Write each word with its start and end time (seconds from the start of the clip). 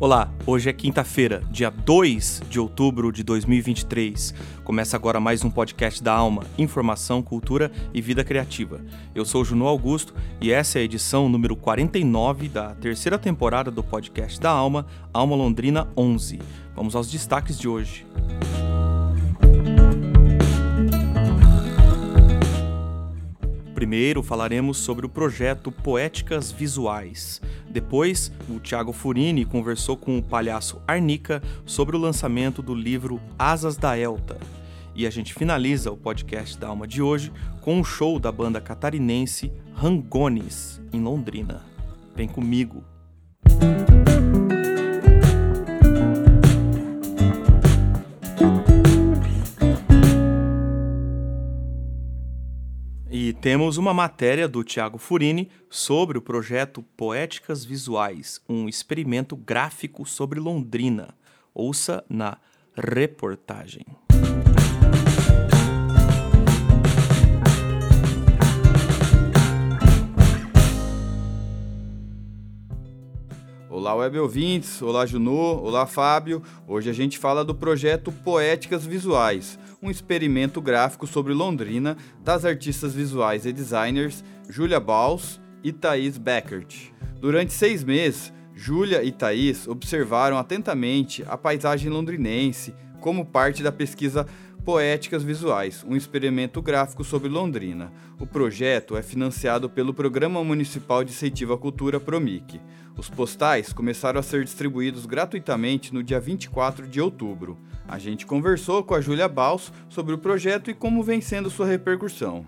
Olá, 0.00 0.30
hoje 0.46 0.70
é 0.70 0.72
quinta-feira, 0.72 1.42
dia 1.50 1.70
2 1.70 2.42
de 2.48 2.60
outubro 2.60 3.10
de 3.10 3.24
2023. 3.24 4.32
Começa 4.62 4.96
agora 4.96 5.18
mais 5.18 5.42
um 5.42 5.50
podcast 5.50 6.00
da 6.00 6.12
Alma, 6.12 6.44
Informação, 6.56 7.20
Cultura 7.20 7.72
e 7.92 8.00
Vida 8.00 8.22
Criativa. 8.22 8.80
Eu 9.12 9.24
sou 9.24 9.44
Juno 9.44 9.66
Augusto 9.66 10.14
e 10.40 10.52
essa 10.52 10.78
é 10.78 10.82
a 10.82 10.84
edição 10.84 11.28
número 11.28 11.56
49 11.56 12.48
da 12.48 12.76
terceira 12.76 13.18
temporada 13.18 13.72
do 13.72 13.82
podcast 13.82 14.38
da 14.38 14.50
Alma, 14.50 14.86
Alma 15.12 15.34
Londrina 15.34 15.88
11. 15.96 16.38
Vamos 16.76 16.94
aos 16.94 17.10
destaques 17.10 17.58
de 17.58 17.66
hoje. 17.66 18.06
Primeiro 23.78 24.24
falaremos 24.24 24.78
sobre 24.78 25.06
o 25.06 25.08
projeto 25.08 25.70
Poéticas 25.70 26.50
Visuais. 26.50 27.40
Depois, 27.70 28.32
o 28.50 28.58
Thiago 28.58 28.92
Furini 28.92 29.44
conversou 29.44 29.96
com 29.96 30.18
o 30.18 30.22
palhaço 30.22 30.82
Arnica 30.84 31.40
sobre 31.64 31.94
o 31.94 31.98
lançamento 32.00 32.60
do 32.60 32.74
livro 32.74 33.20
Asas 33.38 33.76
da 33.76 33.96
Elta. 33.96 34.36
E 34.96 35.06
a 35.06 35.10
gente 35.10 35.32
finaliza 35.32 35.92
o 35.92 35.96
podcast 35.96 36.58
da 36.58 36.66
Alma 36.66 36.88
de 36.88 37.00
hoje 37.00 37.32
com 37.60 37.78
um 37.78 37.84
show 37.84 38.18
da 38.18 38.32
banda 38.32 38.60
catarinense 38.60 39.52
Rangones, 39.76 40.80
em 40.92 41.00
Londrina. 41.00 41.62
Vem 42.16 42.26
comigo! 42.26 42.82
Temos 53.40 53.76
uma 53.76 53.94
matéria 53.94 54.48
do 54.48 54.64
Tiago 54.64 54.98
Furini 54.98 55.48
sobre 55.70 56.18
o 56.18 56.22
projeto 56.22 56.82
Poéticas 56.96 57.64
Visuais, 57.64 58.40
um 58.48 58.68
experimento 58.68 59.36
gráfico 59.36 60.04
sobre 60.04 60.40
Londrina. 60.40 61.14
Ouça 61.54 62.04
na 62.08 62.38
reportagem. 62.74 63.86
Olá, 73.70 73.94
web 73.94 74.18
ouvintes, 74.18 74.82
olá 74.82 75.06
Junô, 75.06 75.62
olá 75.62 75.86
Fábio. 75.86 76.42
Hoje 76.66 76.90
a 76.90 76.92
gente 76.92 77.16
fala 77.16 77.44
do 77.44 77.54
projeto 77.54 78.10
Poéticas 78.10 78.84
Visuais, 78.84 79.58
um 79.82 79.90
experimento 79.90 80.60
gráfico 80.60 81.06
sobre 81.06 81.32
Londrina 81.32 81.96
das 82.22 82.44
artistas 82.44 82.94
visuais 82.94 83.46
e 83.46 83.52
designers 83.52 84.24
Julia 84.48 84.80
Baus 84.80 85.40
e 85.62 85.72
Thaís 85.72 86.18
Beckert. 86.18 86.92
Durante 87.20 87.52
seis 87.52 87.82
meses, 87.84 88.32
Júlia 88.54 89.04
e 89.04 89.12
Thaís 89.12 89.68
observaram 89.68 90.36
atentamente 90.36 91.24
a 91.28 91.36
paisagem 91.36 91.90
londrinense 91.90 92.74
como 93.00 93.24
parte 93.24 93.62
da 93.62 93.70
pesquisa 93.70 94.26
Poéticas 94.68 95.22
Visuais, 95.22 95.82
um 95.82 95.96
experimento 95.96 96.60
gráfico 96.60 97.02
sobre 97.02 97.26
Londrina. 97.26 97.90
O 98.20 98.26
projeto 98.26 98.98
é 98.98 99.02
financiado 99.02 99.70
pelo 99.70 99.94
Programa 99.94 100.44
Municipal 100.44 101.02
de 101.02 101.10
Incentivo 101.10 101.54
à 101.54 101.58
Cultura 101.58 101.98
Promic. 101.98 102.60
Os 102.94 103.08
postais 103.08 103.72
começaram 103.72 104.20
a 104.20 104.22
ser 104.22 104.44
distribuídos 104.44 105.06
gratuitamente 105.06 105.94
no 105.94 106.02
dia 106.02 106.20
24 106.20 106.86
de 106.86 107.00
outubro. 107.00 107.56
A 107.88 107.98
gente 107.98 108.26
conversou 108.26 108.84
com 108.84 108.94
a 108.94 109.00
Júlia 109.00 109.26
Baus 109.26 109.72
sobre 109.88 110.14
o 110.14 110.18
projeto 110.18 110.70
e 110.70 110.74
como 110.74 111.02
vem 111.02 111.22
sendo 111.22 111.48
sua 111.48 111.64
repercussão. 111.64 112.44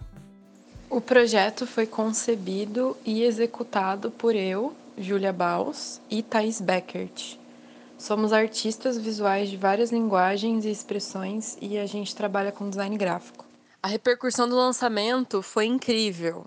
O 0.90 1.00
projeto 1.00 1.66
foi 1.66 1.86
concebido 1.86 2.98
e 3.02 3.22
executado 3.22 4.10
por 4.10 4.36
eu, 4.36 4.76
Júlia 4.98 5.32
Baus 5.32 6.02
e 6.10 6.22
Thais 6.22 6.60
Beckert. 6.60 7.39
Somos 8.00 8.32
artistas 8.32 8.96
visuais 8.96 9.50
de 9.50 9.58
várias 9.58 9.92
linguagens 9.92 10.64
e 10.64 10.70
expressões 10.70 11.58
e 11.60 11.76
a 11.76 11.84
gente 11.84 12.16
trabalha 12.16 12.50
com 12.50 12.70
design 12.70 12.96
gráfico. 12.96 13.44
A 13.82 13.88
repercussão 13.88 14.48
do 14.48 14.56
lançamento 14.56 15.42
foi 15.42 15.66
incrível. 15.66 16.46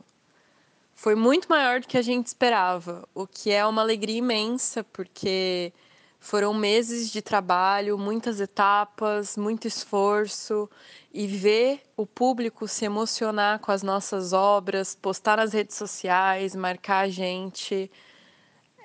Foi 0.95 1.13
muito 1.13 1.47
maior 1.47 1.79
do 1.79 1.87
que 1.87 1.95
a 1.95 2.01
gente 2.01 2.25
esperava, 2.25 3.07
o 3.13 3.27
que 3.27 3.51
é 3.51 3.63
uma 3.67 3.83
alegria 3.83 4.17
imensa, 4.17 4.83
porque 4.83 5.71
foram 6.19 6.55
meses 6.55 7.11
de 7.11 7.21
trabalho, 7.21 7.99
muitas 7.99 8.41
etapas, 8.41 9.37
muito 9.37 9.67
esforço 9.67 10.67
e 11.13 11.27
ver 11.27 11.83
o 11.95 12.07
público 12.07 12.67
se 12.67 12.83
emocionar 12.83 13.59
com 13.59 13.71
as 13.71 13.83
nossas 13.83 14.33
obras, 14.33 14.95
postar 14.95 15.37
nas 15.37 15.53
redes 15.53 15.77
sociais, 15.77 16.55
marcar 16.55 17.01
a 17.01 17.09
gente, 17.09 17.91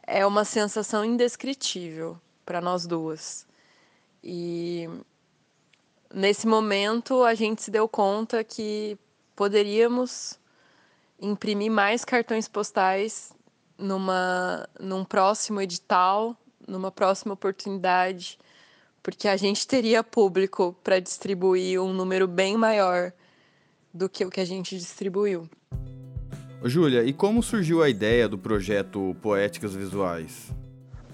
é 0.06 0.26
uma 0.26 0.44
sensação 0.44 1.02
indescritível 1.02 2.20
para 2.48 2.62
nós 2.62 2.86
duas. 2.86 3.46
E 4.24 4.88
nesse 6.12 6.46
momento 6.46 7.22
a 7.22 7.34
gente 7.34 7.62
se 7.62 7.70
deu 7.70 7.86
conta 7.86 8.42
que 8.42 8.96
poderíamos 9.36 10.40
imprimir 11.20 11.70
mais 11.70 12.06
cartões 12.06 12.48
postais 12.48 13.34
numa 13.76 14.66
num 14.80 15.04
próximo 15.04 15.60
edital, 15.60 16.34
numa 16.66 16.90
próxima 16.90 17.34
oportunidade, 17.34 18.38
porque 19.02 19.28
a 19.28 19.36
gente 19.36 19.68
teria 19.68 20.02
público 20.02 20.74
para 20.82 21.00
distribuir 21.00 21.82
um 21.82 21.92
número 21.92 22.26
bem 22.26 22.56
maior 22.56 23.12
do 23.92 24.08
que 24.08 24.24
o 24.24 24.30
que 24.30 24.40
a 24.40 24.46
gente 24.46 24.74
distribuiu. 24.78 25.46
Júlia, 26.64 27.04
e 27.04 27.12
como 27.12 27.42
surgiu 27.42 27.82
a 27.82 27.90
ideia 27.90 28.26
do 28.26 28.38
projeto 28.38 29.14
Poéticas 29.20 29.74
Visuais? 29.74 30.50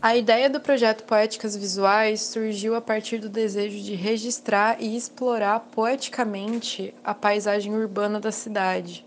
A 0.04 0.14
ideia 0.14 0.50
do 0.50 0.60
projeto 0.60 1.04
Poéticas 1.04 1.56
Visuais 1.56 2.20
surgiu 2.20 2.74
a 2.74 2.80
partir 2.82 3.16
do 3.16 3.30
desejo 3.30 3.82
de 3.82 3.94
registrar 3.94 4.76
e 4.78 4.94
explorar 4.94 5.60
poeticamente 5.60 6.94
a 7.02 7.14
paisagem 7.14 7.74
urbana 7.74 8.20
da 8.20 8.30
cidade. 8.30 9.02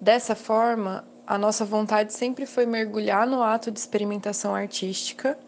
Dessa 0.00 0.34
forma, 0.34 1.04
a 1.24 1.38
nossa 1.38 1.64
vontade 1.64 2.12
sempre 2.12 2.44
foi 2.44 2.66
mergulhar 2.66 3.24
no 3.24 3.40
ato 3.40 3.70
de 3.70 3.78
experimentação 3.78 4.52
artística 4.52 5.38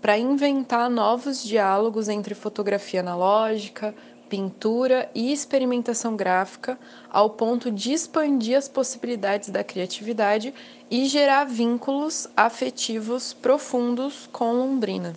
para 0.00 0.16
inventar 0.16 0.88
novos 0.88 1.42
diálogos 1.42 2.08
entre 2.08 2.32
fotografia 2.32 3.00
analógica, 3.00 3.92
pintura 4.28 5.10
e 5.14 5.32
experimentação 5.32 6.16
gráfica, 6.16 6.78
ao 7.10 7.30
ponto 7.30 7.70
de 7.70 7.92
expandir 7.92 8.56
as 8.56 8.68
possibilidades 8.68 9.48
da 9.48 9.64
criatividade 9.64 10.52
e 10.90 11.06
gerar 11.06 11.44
vínculos 11.44 12.28
afetivos 12.36 13.32
profundos 13.32 14.28
com 14.32 14.52
Londrina. 14.52 15.14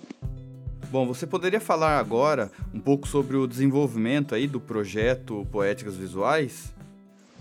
Bom, 0.89 1.07
você 1.07 1.25
poderia 1.25 1.61
falar 1.61 1.97
agora 1.97 2.51
um 2.73 2.79
pouco 2.79 3.07
sobre 3.07 3.38
o 3.38 3.47
desenvolvimento 3.47 4.35
aí 4.35 4.47
do 4.47 4.59
projeto 4.59 5.47
Poéticas 5.51 5.95
Visuais? 5.95 6.73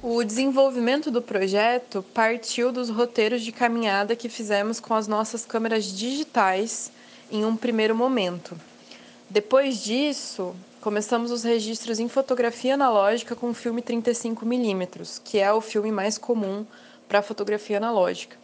O 0.03 0.25
desenvolvimento 0.25 1.11
do 1.11 1.21
projeto 1.21 2.03
partiu 2.15 2.73
dos 2.73 2.89
roteiros 2.89 3.43
de 3.43 3.53
caminhada 3.53 4.17
que 4.17 4.29
fizemos 4.29 4.81
com 4.81 4.95
as 4.95 5.07
nossas 5.07 5.45
câmeras 5.45 5.85
digitais 5.85 6.91
em 7.31 7.45
um 7.45 7.57
primeiro 7.57 7.95
momento. 7.95 8.57
Depois 9.29 9.83
disso, 9.83 10.55
começamos 10.81 11.31
os 11.31 11.45
registros 11.45 11.99
em 11.99 12.09
fotografia 12.09 12.73
analógica 12.75 13.37
com 13.37 13.53
filme 13.53 13.83
35mm, 13.83 15.21
que 15.23 15.39
é 15.39 15.53
o 15.53 15.61
filme 15.61 15.93
mais 15.93 16.17
comum 16.17 16.65
para 17.07 17.21
fotografia 17.21 17.77
analógica. 17.77 18.37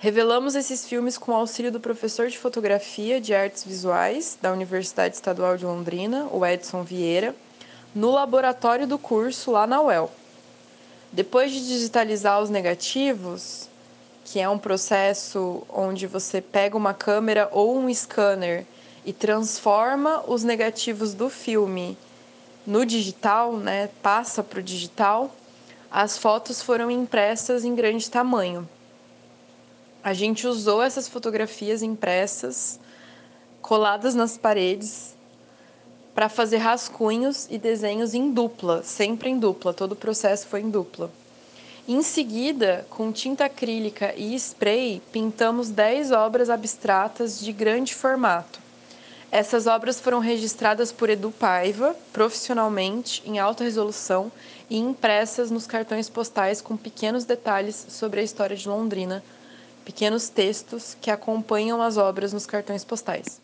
Revelamos 0.00 0.54
esses 0.56 0.86
filmes 0.86 1.16
com 1.16 1.32
o 1.32 1.36
auxílio 1.36 1.70
do 1.70 1.78
professor 1.78 2.28
de 2.28 2.38
fotografia 2.38 3.20
de 3.20 3.34
artes 3.34 3.64
visuais 3.64 4.36
da 4.40 4.52
Universidade 4.52 5.14
Estadual 5.14 5.56
de 5.56 5.64
Londrina, 5.64 6.26
o 6.32 6.44
Edson 6.44 6.82
Vieira, 6.82 7.34
no 7.94 8.10
laboratório 8.10 8.86
do 8.86 8.98
curso 8.98 9.52
lá 9.52 9.66
na 9.66 9.80
UEL. 9.80 10.10
Depois 11.12 11.52
de 11.52 11.66
digitalizar 11.66 12.40
os 12.40 12.50
negativos, 12.50 13.68
que 14.24 14.40
é 14.40 14.48
um 14.48 14.58
processo 14.58 15.64
onde 15.68 16.06
você 16.06 16.40
pega 16.40 16.76
uma 16.76 16.92
câmera 16.92 17.48
ou 17.52 17.78
um 17.78 17.92
scanner 17.92 18.66
e 19.04 19.12
transforma 19.12 20.22
os 20.26 20.42
negativos 20.44 21.14
do 21.14 21.30
filme 21.30 21.96
no 22.68 22.84
digital, 22.84 23.56
né, 23.56 23.88
passa 24.02 24.42
para 24.42 24.60
o 24.60 24.62
digital, 24.62 25.34
as 25.90 26.18
fotos 26.18 26.60
foram 26.60 26.90
impressas 26.90 27.64
em 27.64 27.74
grande 27.74 28.10
tamanho. 28.10 28.68
A 30.04 30.12
gente 30.12 30.46
usou 30.46 30.82
essas 30.82 31.08
fotografias 31.08 31.82
impressas, 31.82 32.78
coladas 33.62 34.14
nas 34.14 34.36
paredes, 34.36 35.16
para 36.14 36.28
fazer 36.28 36.58
rascunhos 36.58 37.46
e 37.48 37.56
desenhos 37.56 38.12
em 38.12 38.30
dupla, 38.30 38.82
sempre 38.82 39.30
em 39.30 39.38
dupla, 39.38 39.72
todo 39.72 39.92
o 39.92 39.96
processo 39.96 40.46
foi 40.46 40.60
em 40.60 40.68
dupla. 40.68 41.10
Em 41.86 42.02
seguida, 42.02 42.86
com 42.90 43.10
tinta 43.10 43.46
acrílica 43.46 44.12
e 44.14 44.34
spray, 44.34 45.00
pintamos 45.10 45.70
10 45.70 46.12
obras 46.12 46.50
abstratas 46.50 47.40
de 47.40 47.50
grande 47.50 47.94
formato 47.94 48.67
Essas 49.30 49.66
obras 49.66 50.00
foram 50.00 50.20
registradas 50.20 50.90
por 50.90 51.10
Edu 51.10 51.30
Paiva, 51.30 51.94
profissionalmente, 52.14 53.22
em 53.26 53.38
alta 53.38 53.62
resolução 53.62 54.32
e 54.70 54.78
impressas 54.78 55.50
nos 55.50 55.66
cartões 55.66 56.08
postais 56.08 56.62
com 56.62 56.78
pequenos 56.78 57.26
detalhes 57.26 57.86
sobre 57.90 58.20
a 58.20 58.22
história 58.22 58.56
de 58.56 58.66
Londrina, 58.66 59.22
pequenos 59.84 60.30
textos 60.30 60.96
que 60.98 61.10
acompanham 61.10 61.82
as 61.82 61.98
obras 61.98 62.32
nos 62.32 62.46
cartões 62.46 62.84
postais. 62.84 63.40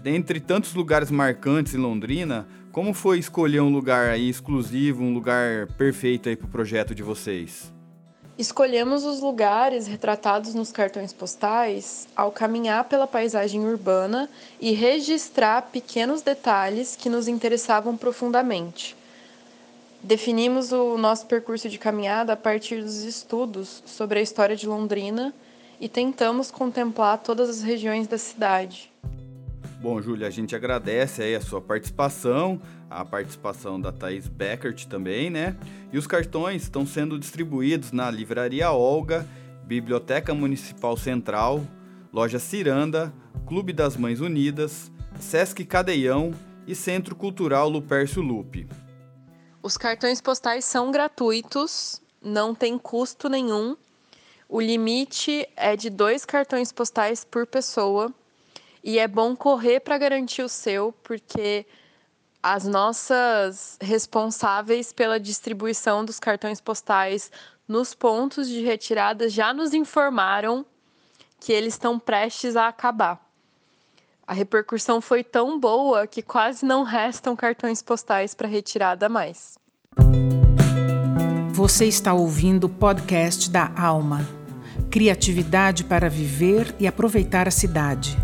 Dentre 0.00 0.38
tantos 0.38 0.74
lugares 0.74 1.10
marcantes 1.10 1.74
em 1.74 1.78
Londrina, 1.78 2.46
como 2.70 2.94
foi 2.94 3.18
escolher 3.18 3.60
um 3.60 3.72
lugar 3.72 4.10
aí 4.10 4.28
exclusivo, 4.28 5.02
um 5.02 5.12
lugar 5.12 5.66
perfeito 5.78 6.28
aí 6.28 6.36
para 6.36 6.46
o 6.46 6.50
projeto 6.50 6.94
de 6.94 7.02
vocês? 7.02 7.73
Escolhemos 8.36 9.04
os 9.04 9.20
lugares 9.20 9.86
retratados 9.86 10.54
nos 10.54 10.72
cartões 10.72 11.12
postais 11.12 12.08
ao 12.16 12.32
caminhar 12.32 12.84
pela 12.84 13.06
paisagem 13.06 13.64
urbana 13.64 14.28
e 14.60 14.72
registrar 14.72 15.62
pequenos 15.70 16.20
detalhes 16.20 16.96
que 16.96 17.08
nos 17.08 17.28
interessavam 17.28 17.96
profundamente. 17.96 18.96
Definimos 20.02 20.72
o 20.72 20.98
nosso 20.98 21.26
percurso 21.26 21.68
de 21.68 21.78
caminhada 21.78 22.32
a 22.32 22.36
partir 22.36 22.82
dos 22.82 23.04
estudos 23.04 23.84
sobre 23.86 24.18
a 24.18 24.22
história 24.22 24.56
de 24.56 24.66
Londrina 24.66 25.32
e 25.80 25.88
tentamos 25.88 26.50
contemplar 26.50 27.18
todas 27.18 27.48
as 27.48 27.62
regiões 27.62 28.08
da 28.08 28.18
cidade. 28.18 28.92
Bom, 29.80 30.02
Júlia, 30.02 30.26
a 30.26 30.30
gente 30.30 30.56
agradece 30.56 31.22
aí 31.22 31.36
a 31.36 31.40
sua 31.40 31.60
participação, 31.60 32.60
a 32.90 33.04
participação 33.04 33.80
da 33.80 33.90
Thaís 33.92 34.28
Beckert 34.28 34.86
também, 34.86 35.30
né? 35.30 35.56
E 35.92 35.98
os 35.98 36.06
cartões 36.06 36.62
estão 36.62 36.86
sendo 36.86 37.18
distribuídos 37.18 37.92
na 37.92 38.10
Livraria 38.10 38.70
Olga, 38.70 39.26
Biblioteca 39.64 40.34
Municipal 40.34 40.96
Central, 40.96 41.64
Loja 42.12 42.38
Ciranda, 42.38 43.12
Clube 43.46 43.72
das 43.72 43.96
Mães 43.96 44.20
Unidas, 44.20 44.90
Sesc 45.18 45.64
Cadeião 45.64 46.32
e 46.66 46.74
Centro 46.74 47.14
Cultural 47.14 47.68
Lupercio 47.68 48.22
Lupe. 48.22 48.68
Os 49.62 49.76
cartões 49.76 50.20
postais 50.20 50.64
são 50.64 50.90
gratuitos, 50.90 52.00
não 52.22 52.54
tem 52.54 52.78
custo 52.78 53.28
nenhum. 53.28 53.76
O 54.48 54.60
limite 54.60 55.48
é 55.56 55.74
de 55.74 55.88
dois 55.88 56.24
cartões 56.24 56.70
postais 56.70 57.24
por 57.24 57.46
pessoa 57.46 58.12
e 58.82 58.98
é 58.98 59.08
bom 59.08 59.34
correr 59.34 59.80
para 59.80 59.96
garantir 59.96 60.42
o 60.42 60.48
seu, 60.48 60.92
porque 61.02 61.66
as 62.44 62.66
nossas 62.66 63.78
responsáveis 63.80 64.92
pela 64.92 65.18
distribuição 65.18 66.04
dos 66.04 66.20
cartões 66.20 66.60
postais 66.60 67.32
nos 67.66 67.94
pontos 67.94 68.46
de 68.46 68.60
retirada 68.62 69.30
já 69.30 69.54
nos 69.54 69.72
informaram 69.72 70.66
que 71.40 71.50
eles 71.50 71.72
estão 71.72 71.98
prestes 71.98 72.54
a 72.54 72.68
acabar. 72.68 73.18
A 74.26 74.34
repercussão 74.34 75.00
foi 75.00 75.24
tão 75.24 75.58
boa 75.58 76.06
que 76.06 76.20
quase 76.20 76.66
não 76.66 76.82
restam 76.82 77.34
cartões 77.34 77.80
postais 77.80 78.34
para 78.34 78.46
retirada 78.46 79.08
mais. 79.08 79.58
Você 81.50 81.86
está 81.86 82.12
ouvindo 82.12 82.64
o 82.64 82.68
podcast 82.68 83.48
da 83.48 83.72
Alma. 83.74 84.20
Criatividade 84.90 85.82
para 85.82 86.10
viver 86.10 86.74
e 86.78 86.86
aproveitar 86.86 87.48
a 87.48 87.50
cidade. 87.50 88.18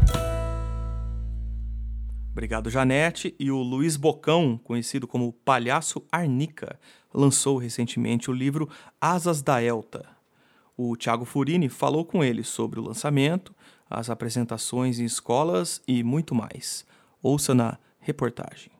Obrigado, 2.32 2.70
Janete. 2.70 3.34
E 3.38 3.50
o 3.50 3.58
Luiz 3.58 3.96
Bocão, 3.96 4.58
conhecido 4.62 5.06
como 5.06 5.32
Palhaço 5.32 6.02
Arnica, 6.10 6.78
lançou 7.12 7.58
recentemente 7.58 8.30
o 8.30 8.34
livro 8.34 8.68
Asas 9.00 9.42
da 9.42 9.62
Elta. 9.62 10.06
O 10.76 10.96
Tiago 10.96 11.24
Furini 11.24 11.68
falou 11.68 12.04
com 12.04 12.24
ele 12.24 12.42
sobre 12.42 12.80
o 12.80 12.82
lançamento, 12.82 13.54
as 13.88 14.08
apresentações 14.08 14.98
em 14.98 15.04
escolas 15.04 15.82
e 15.86 16.02
muito 16.02 16.34
mais. 16.34 16.86
Ouça 17.22 17.54
na 17.54 17.76
reportagem. 18.00 18.70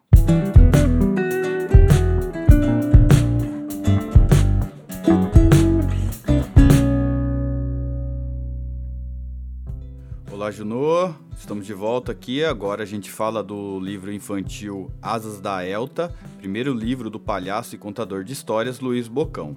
Olá, 10.51 10.57
Junô. 10.57 11.15
Estamos 11.39 11.65
de 11.65 11.73
volta 11.73 12.11
aqui. 12.11 12.43
Agora 12.43 12.83
a 12.83 12.87
gente 12.87 13.09
fala 13.09 13.41
do 13.41 13.79
livro 13.79 14.13
infantil 14.13 14.91
Asas 15.01 15.41
da 15.41 15.65
Elta, 15.65 16.13
primeiro 16.39 16.75
livro 16.75 17.09
do 17.09 17.21
palhaço 17.21 17.77
e 17.77 17.79
contador 17.79 18.25
de 18.25 18.33
histórias 18.33 18.81
Luiz 18.81 19.07
Bocão. 19.07 19.57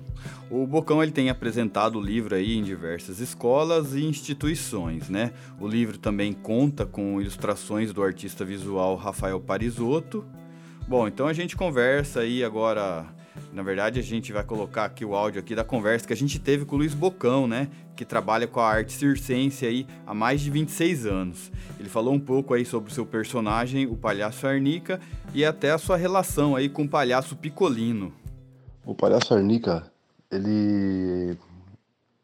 O 0.51 0.67
Bocão 0.67 1.01
ele 1.01 1.11
tem 1.11 1.31
apresentado 1.31 1.97
o 1.97 2.01
livro 2.01 2.35
aí 2.35 2.55
em 2.55 2.61
diversas 2.61 3.19
escolas 3.19 3.95
e 3.95 4.05
instituições, 4.05 5.09
né? 5.09 5.33
O 5.59 5.67
livro 5.67 5.97
também 5.97 6.31
conta 6.31 6.85
com 6.85 7.19
ilustrações 7.19 7.91
do 7.91 8.03
artista 8.03 8.45
visual 8.45 8.95
Rafael 8.95 9.39
Parisotto. 9.39 10.23
Bom, 10.87 11.07
então 11.07 11.25
a 11.25 11.33
gente 11.33 11.55
conversa 11.55 12.19
aí 12.19 12.43
agora 12.43 13.07
na 13.51 13.63
verdade, 13.63 14.00
a 14.00 14.03
gente 14.03 14.31
vai 14.31 14.44
colocar 14.44 14.85
aqui 14.85 15.06
o 15.06 15.15
áudio 15.15 15.39
aqui 15.39 15.56
da 15.56 15.63
conversa 15.63 16.07
que 16.07 16.13
a 16.13 16.18
gente 16.18 16.39
teve 16.39 16.65
com 16.65 16.75
o 16.75 16.80
Luiz 16.80 16.94
Bocão, 16.94 17.47
né? 17.47 17.69
Que 17.95 18.03
trabalha 18.03 18.47
com 18.47 18.59
a 18.59 18.68
arte 18.68 18.94
circense 18.94 19.65
aí 19.65 19.88
há 20.06 20.13
mais 20.13 20.41
de 20.41 20.50
26 20.50 21.06
anos. 21.06 21.51
Ele 21.80 21.89
falou 21.89 22.13
um 22.13 22.19
pouco 22.19 22.53
aí 22.53 22.65
sobre 22.65 22.91
o 22.91 22.94
seu 22.94 23.06
personagem, 23.06 23.85
o 23.85 23.95
palhaço 23.95 24.47
Arnica, 24.47 25.00
e 25.33 25.45
até 25.45 25.71
a 25.71 25.77
sua 25.77 25.97
relação 25.97 26.56
aí 26.56 26.69
com 26.69 26.83
o 26.83 26.89
palhaço 26.89 27.35
Picolino. 27.35 28.13
O 28.85 28.95
palhaço 28.95 29.33
Arnica, 29.33 29.91
ele 30.31 31.38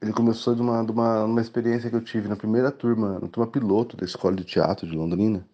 ele 0.02 0.14
começou 0.14 0.56
de 0.56 0.62
uma, 0.62 0.84
de 0.84 0.92
uma, 0.92 1.26
uma 1.26 1.42
experiência 1.42 1.90
que 1.90 1.96
eu 1.96 2.04
tive 2.04 2.30
na 2.30 2.36
primeira 2.36 2.72
turma, 2.72 3.20
na 3.20 3.28
turma 3.28 3.52
piloto 3.52 3.98
da 3.98 4.06
Escola 4.06 4.36
de 4.36 4.46
Teatro 4.46 4.88
de 4.88 4.96
Londrina, 4.96 5.46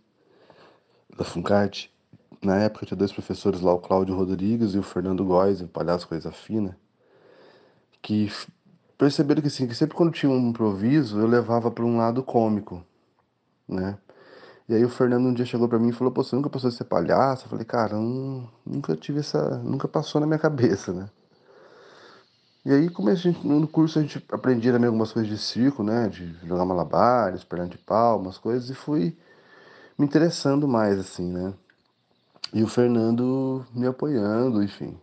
da 1.18 1.26
Funcarte. 1.26 1.92
Na 2.42 2.58
época 2.58 2.86
tinha 2.86 2.98
dois 2.98 3.12
professores 3.12 3.62
lá, 3.62 3.74
o 3.74 3.80
Cláudio 3.80 4.16
Rodrigues 4.16 4.76
e 4.76 4.78
o 4.78 4.84
Fernando 4.84 5.26
Góes, 5.26 5.62
o 5.62 5.68
palhaço 5.68 6.08
Coisa 6.08 6.32
Fina, 6.32 6.78
que 8.02 8.32
perceberam 8.98 9.42
que, 9.42 9.48
assim, 9.48 9.68
que 9.68 9.76
sempre 9.76 9.96
quando 9.96 10.12
tinha 10.14 10.32
um 10.32 10.50
improviso, 10.50 11.20
eu 11.20 11.28
levava 11.28 11.72
para 11.72 11.84
um 11.84 11.98
lado 11.98 12.24
cômico, 12.24 12.84
né? 13.68 13.98
E 14.68 14.74
aí 14.74 14.84
o 14.84 14.90
Fernando 14.90 15.28
um 15.28 15.34
dia 15.34 15.46
chegou 15.46 15.68
para 15.70 15.78
mim 15.78 15.90
e 15.90 15.94
falou, 15.94 16.12
pô, 16.12 16.24
você 16.24 16.36
nunca 16.36 16.50
pensou 16.50 16.70
em 16.70 16.74
ser 16.74 16.86
palhaço? 16.86 17.46
Eu 17.46 17.50
falei, 17.50 17.66
cara, 17.66 17.96
não, 17.96 18.50
nunca 18.66 18.96
tive 18.96 19.20
essa... 19.20 19.60
nunca 19.60 19.88
passou 19.88 20.20
na 20.20 20.26
minha 20.28 20.40
cabeça, 20.40 20.92
né? 20.92 21.10
E 22.66 22.74
aí, 22.74 22.90
gente, 23.16 23.46
no 23.46 23.68
curso 23.68 24.00
a 24.00 24.02
gente 24.02 24.26
aprendia 24.32 24.74
também 24.74 24.88
algumas 24.88 25.12
coisas 25.14 25.30
de 25.30 25.38
circo, 25.38 25.84
né? 25.84 26.10
De 26.10 26.34
jogar 26.48 26.66
malabares, 26.66 27.44
perna 27.44 27.68
de 27.68 27.78
pau, 27.78 28.20
umas 28.20 28.40
coisas, 28.40 28.70
e 28.72 28.74
fui 28.74 29.16
me 29.98 30.06
interessando 30.06 30.68
mais, 30.68 30.98
assim, 31.00 31.32
né? 31.32 31.54
E 32.54 32.64
o 32.64 32.68
Fernando 32.68 33.66
me 33.74 33.86
apoiando, 33.88 34.64
enfim. 34.64 34.98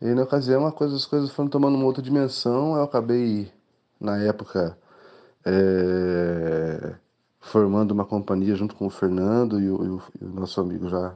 E 0.00 0.14
na 0.14 0.22
ocasião 0.22 0.66
a 0.66 0.72
coisa, 0.72 0.96
as 0.96 1.06
coisas 1.06 1.30
foram 1.30 1.48
tomando 1.48 1.76
uma 1.76 1.84
outra 1.84 2.02
dimensão. 2.02 2.76
Eu 2.76 2.82
acabei, 2.82 3.52
na 4.00 4.18
época, 4.18 4.76
é, 5.44 6.94
formando 7.40 7.92
uma 7.92 8.04
companhia 8.04 8.54
junto 8.54 8.74
com 8.74 8.86
o 8.86 8.90
Fernando 8.90 9.60
e 9.60 9.70
o, 9.70 9.84
e 9.84 9.88
o, 9.88 10.02
e 10.20 10.24
o 10.24 10.28
nosso 10.30 10.60
amigo 10.60 10.88
já, 10.88 11.14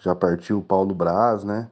já 0.00 0.14
partiu, 0.14 0.58
o 0.58 0.62
Paulo 0.62 0.94
Braz, 0.94 1.44
né? 1.44 1.70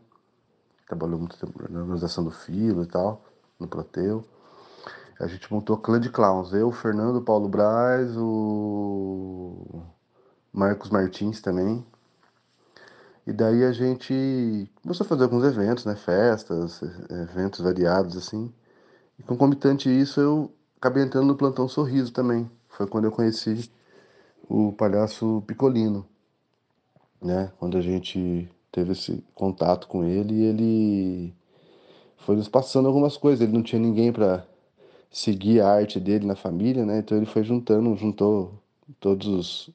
Trabalhou 0.86 1.18
muito 1.18 1.38
tempo 1.38 1.52
na 1.70 1.80
organização 1.80 2.24
do 2.24 2.30
Filo 2.30 2.82
e 2.82 2.86
tal, 2.86 3.24
no 3.58 3.66
Proteu. 3.66 4.24
A 5.20 5.26
gente 5.26 5.52
montou 5.52 5.76
clã 5.76 6.00
de 6.00 6.10
clowns. 6.10 6.52
Eu, 6.52 6.68
o 6.68 6.72
Fernando, 6.72 7.16
o 7.16 7.22
Paulo 7.22 7.48
Braz, 7.48 8.16
o 8.16 9.82
Marcos 10.52 10.90
Martins 10.90 11.40
também, 11.40 11.84
e 13.26 13.32
daí 13.32 13.64
a 13.64 13.72
gente 13.72 14.70
começou 14.82 15.04
a 15.04 15.08
fazer 15.08 15.24
alguns 15.24 15.44
eventos, 15.44 15.84
né? 15.84 15.94
Festas, 15.94 16.80
eventos 17.10 17.60
variados, 17.60 18.16
assim. 18.16 18.52
E 19.18 19.22
concomitante 19.22 19.88
isso, 19.90 20.20
eu 20.20 20.50
acabei 20.78 21.02
entrando 21.02 21.26
no 21.26 21.36
Plantão 21.36 21.68
Sorriso 21.68 22.12
também. 22.12 22.50
Foi 22.68 22.86
quando 22.86 23.04
eu 23.04 23.12
conheci 23.12 23.70
o 24.48 24.72
palhaço 24.72 25.42
Picolino, 25.46 26.06
né? 27.22 27.52
Quando 27.58 27.76
a 27.76 27.80
gente 27.82 28.48
teve 28.72 28.92
esse 28.92 29.24
contato 29.34 29.86
com 29.86 30.04
ele 30.04 30.34
e 30.34 30.44
ele 30.44 31.34
foi 32.16 32.36
nos 32.36 32.48
passando 32.48 32.88
algumas 32.88 33.16
coisas. 33.16 33.42
Ele 33.42 33.52
não 33.52 33.62
tinha 33.62 33.80
ninguém 33.80 34.12
para 34.12 34.46
seguir 35.10 35.60
a 35.60 35.68
arte 35.68 36.00
dele 36.00 36.26
na 36.26 36.36
família, 36.36 36.84
né? 36.86 36.98
Então 36.98 37.16
ele 37.16 37.26
foi 37.26 37.44
juntando, 37.44 37.94
juntou 37.96 38.54
todos 38.98 39.26
os 39.26 39.70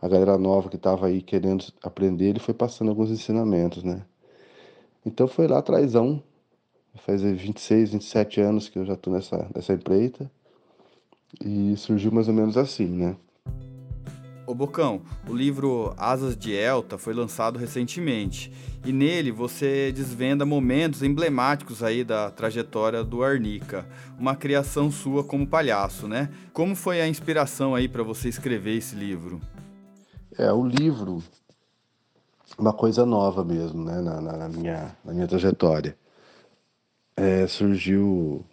a 0.00 0.08
galera 0.08 0.38
nova 0.38 0.68
que 0.68 0.76
estava 0.76 1.06
aí 1.06 1.20
querendo 1.20 1.64
aprender, 1.82 2.26
ele 2.26 2.38
foi 2.38 2.54
passando 2.54 2.88
alguns 2.88 3.10
ensinamentos, 3.10 3.82
né? 3.82 4.02
Então 5.04 5.26
foi 5.26 5.48
lá 5.48 5.58
atrásão, 5.58 6.22
faz 6.96 7.22
26, 7.22 7.92
27 7.92 8.40
anos 8.40 8.68
que 8.68 8.78
eu 8.78 8.84
já 8.84 8.94
estou 8.94 9.12
nessa, 9.12 9.48
nessa 9.54 9.72
empreita, 9.72 10.30
e 11.44 11.76
surgiu 11.76 12.12
mais 12.12 12.28
ou 12.28 12.34
menos 12.34 12.56
assim, 12.56 12.86
né? 12.86 13.16
Ô 14.46 14.54
Bocão, 14.54 15.02
o 15.28 15.34
livro 15.34 15.92
Asas 15.98 16.34
de 16.34 16.56
Elta 16.56 16.96
foi 16.96 17.12
lançado 17.12 17.58
recentemente 17.58 18.50
e 18.82 18.94
nele 18.94 19.30
você 19.30 19.92
desvenda 19.92 20.46
momentos 20.46 21.02
emblemáticos 21.02 21.82
aí 21.82 22.02
da 22.02 22.30
trajetória 22.30 23.04
do 23.04 23.22
Arnica, 23.22 23.86
uma 24.18 24.34
criação 24.34 24.90
sua 24.90 25.22
como 25.22 25.46
palhaço, 25.46 26.08
né? 26.08 26.30
Como 26.54 26.74
foi 26.74 27.02
a 27.02 27.06
inspiração 27.06 27.74
aí 27.74 27.88
para 27.88 28.02
você 28.02 28.30
escrever 28.30 28.78
esse 28.78 28.96
livro? 28.96 29.38
É, 30.38 30.52
o 30.52 30.64
livro, 30.64 31.20
uma 32.56 32.72
coisa 32.72 33.04
nova 33.04 33.44
mesmo, 33.44 33.84
né, 33.84 34.00
na, 34.00 34.20
na 34.20 34.48
minha, 34.48 34.96
na 35.04 35.12
minha 35.12 35.26
trajetória. 35.26 35.96
É, 37.16 37.44
surgiu 37.48 38.44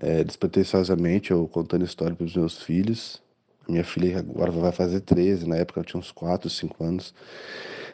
é, 0.00 0.22
despretensiosamente 0.22 1.32
eu 1.32 1.48
contando 1.48 1.84
história 1.84 2.14
para 2.14 2.24
os 2.24 2.36
meus 2.36 2.62
filhos. 2.62 3.20
Minha 3.68 3.82
filha 3.82 4.20
agora 4.20 4.52
vai 4.52 4.70
fazer 4.70 5.00
13, 5.00 5.48
na 5.48 5.56
época 5.56 5.80
ela 5.80 5.84
tinha 5.84 5.98
uns 5.98 6.12
4, 6.12 6.48
5 6.48 6.84
anos. 6.84 7.12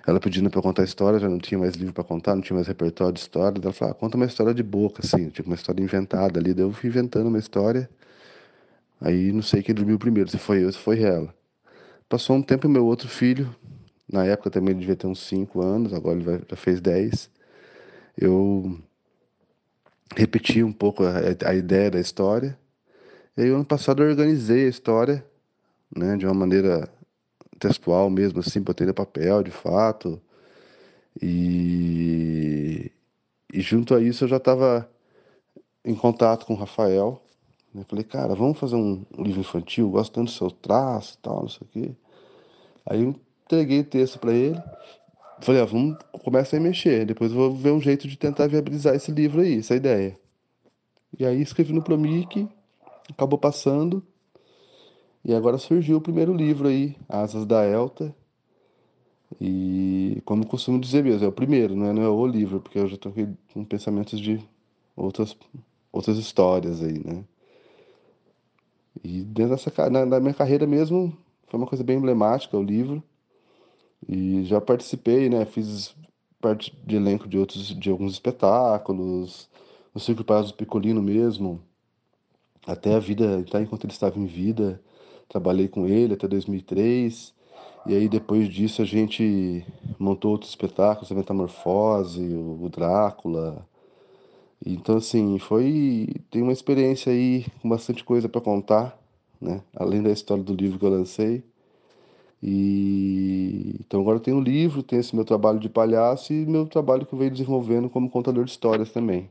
Ela 0.07 0.21
pedindo 0.21 0.51
para 0.51 0.61
contar 0.61 0.85
história, 0.85 1.19
já 1.19 1.31
não 1.31 1.39
tinha 1.39 1.59
mais 1.59 1.75
livro 1.77 1.95
para 1.95 2.05
contar, 2.05 2.35
não 2.35 2.43
tinha 2.43 2.57
mais 2.57 2.67
repertório 2.67 3.15
de 3.15 3.21
história. 3.21 3.59
Ela 3.63 3.73
falou: 3.73 3.93
ah, 3.93 3.95
conta 3.95 4.19
uma 4.19 4.27
história 4.27 4.53
de 4.53 4.63
boca, 4.63 5.01
assim, 5.03 5.31
tipo 5.31 5.49
uma 5.49 5.55
história 5.55 5.83
inventada 5.83 6.39
ali. 6.39 6.53
Daí 6.53 6.67
eu 6.67 6.73
fui 6.73 6.91
inventando 6.91 7.29
uma 7.29 7.39
história. 7.39 7.89
Aí 9.01 9.33
não 9.33 9.43
sei 9.43 9.63
quem 9.63 9.75
dormiu 9.75 9.99
primeiro, 9.99 10.29
se 10.29 10.37
foi 10.37 10.63
eu 10.63 10.71
se 10.71 10.79
foi 10.79 11.03
ela. 11.03 11.33
Passou 12.13 12.37
um 12.37 12.43
tempo, 12.43 12.69
meu 12.69 12.85
outro 12.85 13.09
filho, 13.09 13.57
na 14.07 14.23
época 14.27 14.51
também 14.51 14.73
ele 14.73 14.81
devia 14.81 14.95
ter 14.95 15.07
uns 15.07 15.21
5 15.21 15.63
anos, 15.63 15.95
agora 15.95 16.21
ele 16.21 16.45
já 16.47 16.57
fez 16.57 16.79
10. 16.79 17.31
Eu 18.15 18.79
repeti 20.15 20.63
um 20.63 20.75
pouco 20.75 21.05
a, 21.05 21.15
a 21.49 21.55
ideia 21.55 21.91
da 21.91 21.99
história. 21.99 22.59
E 23.35 23.41
aí, 23.41 23.49
ano 23.49 23.65
passado, 23.65 24.03
eu 24.03 24.11
organizei 24.11 24.67
a 24.67 24.69
história, 24.69 25.25
né, 25.97 26.15
de 26.19 26.27
uma 26.27 26.35
maneira 26.35 26.87
textual 27.59 28.11
mesmo, 28.11 28.41
assim, 28.41 28.61
botei 28.61 28.87
no 28.87 28.93
papel, 28.93 29.43
de 29.43 29.51
fato. 29.51 30.21
E, 31.19 32.93
e 33.51 33.61
junto 33.63 33.95
a 33.95 34.03
isso, 34.03 34.25
eu 34.25 34.29
já 34.29 34.37
estava 34.37 34.87
em 35.83 35.95
contato 35.95 36.45
com 36.45 36.53
o 36.53 36.59
Rafael. 36.59 37.23
Né? 37.75 37.87
Falei, 37.89 38.05
cara, 38.05 38.35
vamos 38.35 38.59
fazer 38.59 38.77
um 38.77 39.03
livro 39.17 39.41
infantil, 39.41 39.89
gosto 39.89 40.13
tanto 40.13 40.27
do 40.27 40.37
seu 40.37 40.51
traço 40.51 41.15
e 41.15 41.23
tal, 41.23 41.41
não 41.41 41.49
sei 41.49 41.61
o 41.63 41.71
quê. 41.71 41.97
Aí 42.87 43.03
eu 43.03 43.15
entreguei 43.45 43.81
o 43.81 43.85
texto 43.85 44.19
para 44.19 44.33
ele. 44.33 44.61
Falei, 45.41 45.61
ah, 45.61 45.65
vamos 45.65 45.99
começar 46.25 46.57
a 46.57 46.61
mexer. 46.61 47.05
Depois 47.05 47.33
eu 47.33 47.37
vou 47.37 47.55
ver 47.55 47.73
um 47.73 47.81
jeito 47.81 48.07
de 48.07 48.17
tentar 48.17 48.47
viabilizar 48.47 48.95
esse 48.95 49.11
livro 49.11 49.41
aí, 49.41 49.59
essa 49.59 49.75
ideia. 49.75 50.19
E 51.19 51.27
aí 51.27 51.43
escrevi 51.43 51.73
no 51.73 51.83
Promic, 51.83 52.49
acabou 53.11 53.39
passando. 53.39 54.03
E 55.25 55.35
agora 55.35 55.59
surgiu 55.59 55.99
o 55.99 56.01
primeiro 56.01 56.35
livro 56.35 56.69
aí, 56.69 56.97
Asas 57.09 57.47
da 57.47 57.65
Elta. 57.65 58.15
E 59.41 60.21
como 60.25 60.47
costumo 60.47 60.81
dizer 60.81 61.03
mesmo, 61.03 61.25
é 61.25 61.29
o 61.29 61.33
primeiro, 61.33 61.75
não 61.75 61.87
é, 61.87 61.93
não 61.93 62.03
é 62.03 62.09
o 62.09 62.27
livro, 62.27 62.61
porque 62.61 62.79
eu 62.79 62.89
já 62.89 62.95
estou 62.95 63.13
com 63.53 63.65
pensamentos 63.65 64.21
de 64.21 64.41
outras, 64.97 65.37
outras 65.91 66.19
histórias 66.19 66.83
aí, 66.83 67.03
né? 67.05 67.25
E 69.03 69.23
dentro 69.23 69.57
dessa 69.57 69.91
na, 69.91 70.05
na 70.05 70.21
minha 70.21 70.35
carreira 70.35 70.67
mesmo, 70.67 71.17
foi 71.53 71.61
uma 71.61 71.67
coisa 71.67 71.85
bem 71.85 71.99
emblemática 71.99 72.57
o 72.57 72.63
livro. 72.63 73.03
E 74.09 74.43
já 74.45 74.59
participei, 74.59 75.29
né? 75.29 75.45
Fiz 75.45 75.95
parte 76.41 76.75
de 76.87 76.97
elenco 76.97 77.29
de 77.29 77.37
outros 77.37 77.79
de 77.79 77.91
alguns 77.91 78.15
espetáculos, 78.15 79.51
no 79.95 80.01
Circo 80.01 80.25
Prazo 80.25 80.55
Picolino 80.55 81.03
mesmo, 81.03 81.61
até 82.67 82.95
a 82.95 82.99
vida, 82.99 83.45
tá, 83.51 83.61
enquanto 83.61 83.85
ele 83.85 83.93
estava 83.93 84.19
em 84.19 84.25
vida, 84.25 84.81
trabalhei 85.29 85.69
com 85.69 85.87
ele 85.87 86.15
até 86.15 86.27
2003. 86.27 87.35
E 87.85 87.95
aí 87.95 88.09
depois 88.09 88.49
disso 88.49 88.81
a 88.81 88.87
gente 88.87 89.63
montou 89.99 90.31
outros 90.31 90.51
espetáculos, 90.51 91.13
a 91.13 91.15
Metamorfose, 91.15 92.35
o 92.35 92.67
Drácula. 92.71 93.69
Então 94.65 94.97
assim, 94.97 95.39
foi 95.39 96.09
tem 96.31 96.41
uma 96.41 96.53
experiência 96.53 97.13
aí 97.13 97.45
com 97.61 97.69
bastante 97.69 98.03
coisa 98.03 98.27
para 98.27 98.41
contar, 98.41 99.02
né? 99.43 99.61
Além 99.77 100.03
da 100.03 100.11
história 100.11 100.43
do 100.43 100.55
livro 100.55 100.79
que 100.79 100.85
eu 100.85 100.91
lancei. 100.91 101.45
E 102.43 103.77
então 103.81 104.01
agora 104.01 104.17
eu 104.17 104.21
tenho 104.21 104.39
um 104.39 104.41
livro, 104.43 104.83
tenho 104.83 105.01
esse 105.01 105.15
meu 105.15 105.25
trabalho 105.25 105.61
de 105.61 105.69
palhaço 105.69 106.33
e 106.33 106.47
meu 106.47 106.67
trabalho 106.67 107.07
que 107.07 107.13
eu 107.13 107.19
venho 107.19 107.31
desenvolvendo 107.31 107.89
como 107.89 108.11
contador 108.11 108.45
de 108.45 108.51
histórias 108.51 108.91
também. 108.91 109.29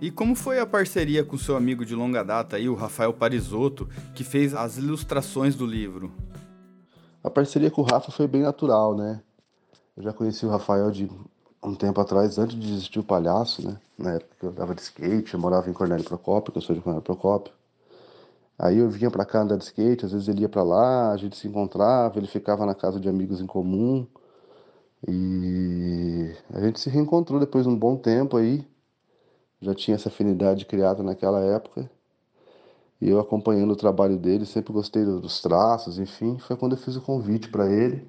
E 0.00 0.10
como 0.10 0.34
foi 0.34 0.58
a 0.58 0.66
parceria 0.66 1.24
com 1.24 1.38
seu 1.38 1.56
amigo 1.56 1.84
de 1.84 1.94
longa 1.94 2.22
data 2.22 2.56
aí, 2.56 2.68
o 2.68 2.74
Rafael 2.74 3.12
Parisotto, 3.12 3.88
que 4.14 4.24
fez 4.24 4.54
as 4.54 4.76
ilustrações 4.76 5.54
do 5.54 5.64
livro? 5.64 6.12
A 7.22 7.30
parceria 7.30 7.70
com 7.70 7.80
o 7.80 7.84
Rafa 7.84 8.12
foi 8.12 8.26
bem 8.26 8.42
natural, 8.42 8.94
né? 8.96 9.22
Eu 9.96 10.02
já 10.02 10.12
conheci 10.12 10.44
o 10.44 10.50
Rafael 10.50 10.90
de 10.90 11.08
um 11.62 11.74
tempo 11.74 12.00
atrás, 12.00 12.36
antes 12.36 12.58
de 12.58 12.70
existir 12.70 12.98
o 12.98 13.04
palhaço, 13.04 13.66
né? 13.66 13.78
Na 13.96 14.12
época 14.12 14.36
que 14.38 14.44
eu 14.44 14.52
dava 14.52 14.74
de 14.74 14.82
skate, 14.82 15.32
eu 15.32 15.40
morava 15.40 15.70
em 15.70 15.72
Cornélio 15.72 16.04
Procópio, 16.04 16.52
que 16.52 16.58
eu 16.58 16.62
sou 16.62 16.74
de 16.74 16.82
Cornélio 16.82 17.04
Procópio. 17.04 17.54
Aí 18.58 18.78
eu 18.78 18.88
vinha 18.88 19.10
para 19.10 19.24
cá 19.24 19.42
andar 19.42 19.56
de 19.56 19.64
skate, 19.64 20.04
às 20.06 20.12
vezes 20.12 20.28
ele 20.28 20.42
ia 20.42 20.48
para 20.48 20.62
lá, 20.62 21.12
a 21.12 21.16
gente 21.16 21.36
se 21.36 21.48
encontrava, 21.48 22.18
ele 22.18 22.26
ficava 22.26 22.64
na 22.64 22.74
casa 22.74 23.00
de 23.00 23.08
amigos 23.08 23.40
em 23.40 23.46
comum. 23.46 24.06
E 25.06 26.32
a 26.52 26.60
gente 26.60 26.80
se 26.80 26.88
reencontrou 26.88 27.40
depois 27.40 27.64
de 27.66 27.70
um 27.70 27.78
bom 27.78 27.96
tempo 27.96 28.36
aí. 28.36 28.66
Já 29.60 29.74
tinha 29.74 29.96
essa 29.96 30.08
afinidade 30.08 30.66
criada 30.66 31.02
naquela 31.02 31.40
época. 31.40 31.90
E 33.00 33.08
eu 33.08 33.18
acompanhando 33.18 33.72
o 33.72 33.76
trabalho 33.76 34.16
dele, 34.16 34.46
sempre 34.46 34.72
gostei 34.72 35.04
dos 35.04 35.40
traços, 35.42 35.98
enfim. 35.98 36.38
Foi 36.38 36.56
quando 36.56 36.72
eu 36.72 36.78
fiz 36.78 36.96
o 36.96 37.02
convite 37.02 37.50
para 37.50 37.70
ele 37.70 38.08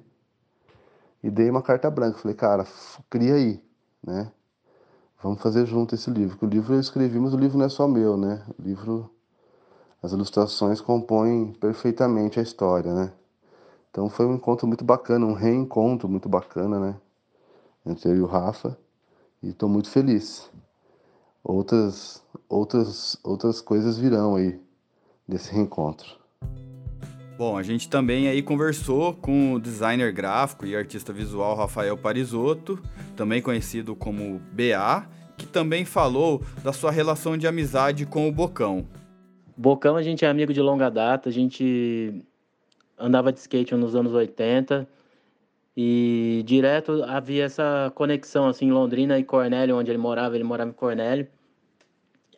e 1.22 1.30
dei 1.30 1.50
uma 1.50 1.62
carta 1.62 1.90
branca. 1.90 2.18
Falei, 2.18 2.36
cara, 2.36 2.64
cria 3.10 3.34
aí, 3.34 3.62
né? 4.02 4.30
Vamos 5.22 5.42
fazer 5.42 5.66
junto 5.66 5.94
esse 5.94 6.08
livro. 6.10 6.36
Porque 6.36 6.46
o 6.46 6.48
livro 6.48 6.74
eu 6.74 6.80
escrevi, 6.80 7.18
mas 7.18 7.34
o 7.34 7.36
livro 7.36 7.58
não 7.58 7.66
é 7.66 7.68
só 7.68 7.88
meu, 7.88 8.16
né? 8.16 8.42
O 8.58 8.62
livro 8.62 9.10
as 10.02 10.12
ilustrações 10.12 10.80
compõem 10.80 11.52
perfeitamente 11.52 12.38
a 12.38 12.42
história, 12.42 12.92
né? 12.94 13.12
Então 13.90 14.10
foi 14.10 14.26
um 14.26 14.34
encontro 14.34 14.66
muito 14.66 14.84
bacana, 14.84 15.24
um 15.24 15.32
reencontro 15.32 16.08
muito 16.08 16.28
bacana, 16.28 16.78
né? 16.78 16.96
Entre 17.84 18.10
eu 18.10 18.16
e 18.16 18.20
o 18.20 18.26
Rafa. 18.26 18.78
E 19.42 19.48
estou 19.48 19.68
muito 19.68 19.88
feliz. 19.88 20.50
Outras, 21.42 22.22
outras, 22.48 23.18
outras 23.22 23.60
coisas 23.60 23.96
virão 23.96 24.36
aí 24.36 24.60
desse 25.26 25.52
reencontro. 25.52 26.26
Bom, 27.38 27.56
a 27.56 27.62
gente 27.62 27.88
também 27.88 28.28
aí 28.28 28.42
conversou 28.42 29.12
com 29.12 29.52
o 29.52 29.60
designer 29.60 30.10
gráfico 30.10 30.64
e 30.64 30.74
artista 30.74 31.12
visual 31.12 31.54
Rafael 31.54 31.96
Parisotto, 31.96 32.78
também 33.14 33.42
conhecido 33.42 33.94
como 33.94 34.40
BA, 34.52 35.06
que 35.36 35.46
também 35.46 35.84
falou 35.84 36.42
da 36.64 36.72
sua 36.72 36.90
relação 36.90 37.36
de 37.36 37.46
amizade 37.46 38.06
com 38.06 38.26
o 38.26 38.32
Bocão. 38.32 38.86
Bocão 39.56 39.96
a 39.96 40.02
gente 40.02 40.24
é 40.24 40.28
amigo 40.28 40.52
de 40.52 40.60
longa 40.60 40.90
data, 40.90 41.28
a 41.28 41.32
gente 41.32 42.22
andava 42.98 43.32
de 43.32 43.38
skate 43.38 43.74
nos 43.74 43.94
anos 43.94 44.12
80 44.12 44.86
e 45.76 46.42
direto 46.46 47.02
havia 47.04 47.44
essa 47.44 47.92
conexão 47.94 48.48
assim 48.48 48.70
Londrina 48.70 49.18
e 49.18 49.24
Cornélio, 49.24 49.76
onde 49.76 49.90
ele 49.90 49.98
morava, 49.98 50.34
ele 50.34 50.44
morava 50.44 50.70
em 50.70 50.74
Cornélio. 50.74 51.26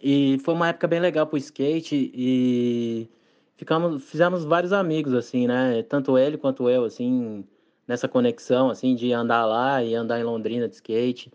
E 0.00 0.38
foi 0.44 0.54
uma 0.54 0.68
época 0.68 0.86
bem 0.86 1.00
legal 1.00 1.26
pro 1.26 1.36
skate 1.38 2.10
e 2.14 3.08
ficamos, 3.56 4.04
fizemos 4.04 4.44
vários 4.44 4.72
amigos 4.72 5.12
assim, 5.12 5.46
né? 5.46 5.82
Tanto 5.82 6.16
ele 6.16 6.38
quanto 6.38 6.68
eu 6.68 6.84
assim, 6.84 7.44
nessa 7.86 8.06
conexão 8.08 8.70
assim 8.70 8.94
de 8.94 9.12
andar 9.12 9.44
lá 9.44 9.82
e 9.82 9.94
andar 9.94 10.20
em 10.20 10.24
Londrina 10.24 10.68
de 10.68 10.76
skate 10.76 11.32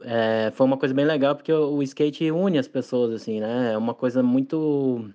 é, 0.00 0.52
foi 0.54 0.66
uma 0.66 0.76
coisa 0.76 0.94
bem 0.94 1.04
legal 1.04 1.34
porque 1.34 1.52
o, 1.52 1.76
o, 1.76 1.82
skate 1.82 2.30
une 2.30 2.58
as 2.58 2.68
pessoas, 2.68 3.12
assim, 3.12 3.40
né? 3.40 3.72
É 3.72 3.78
uma 3.78 3.94
coisa 3.94 4.22
muito 4.22 5.10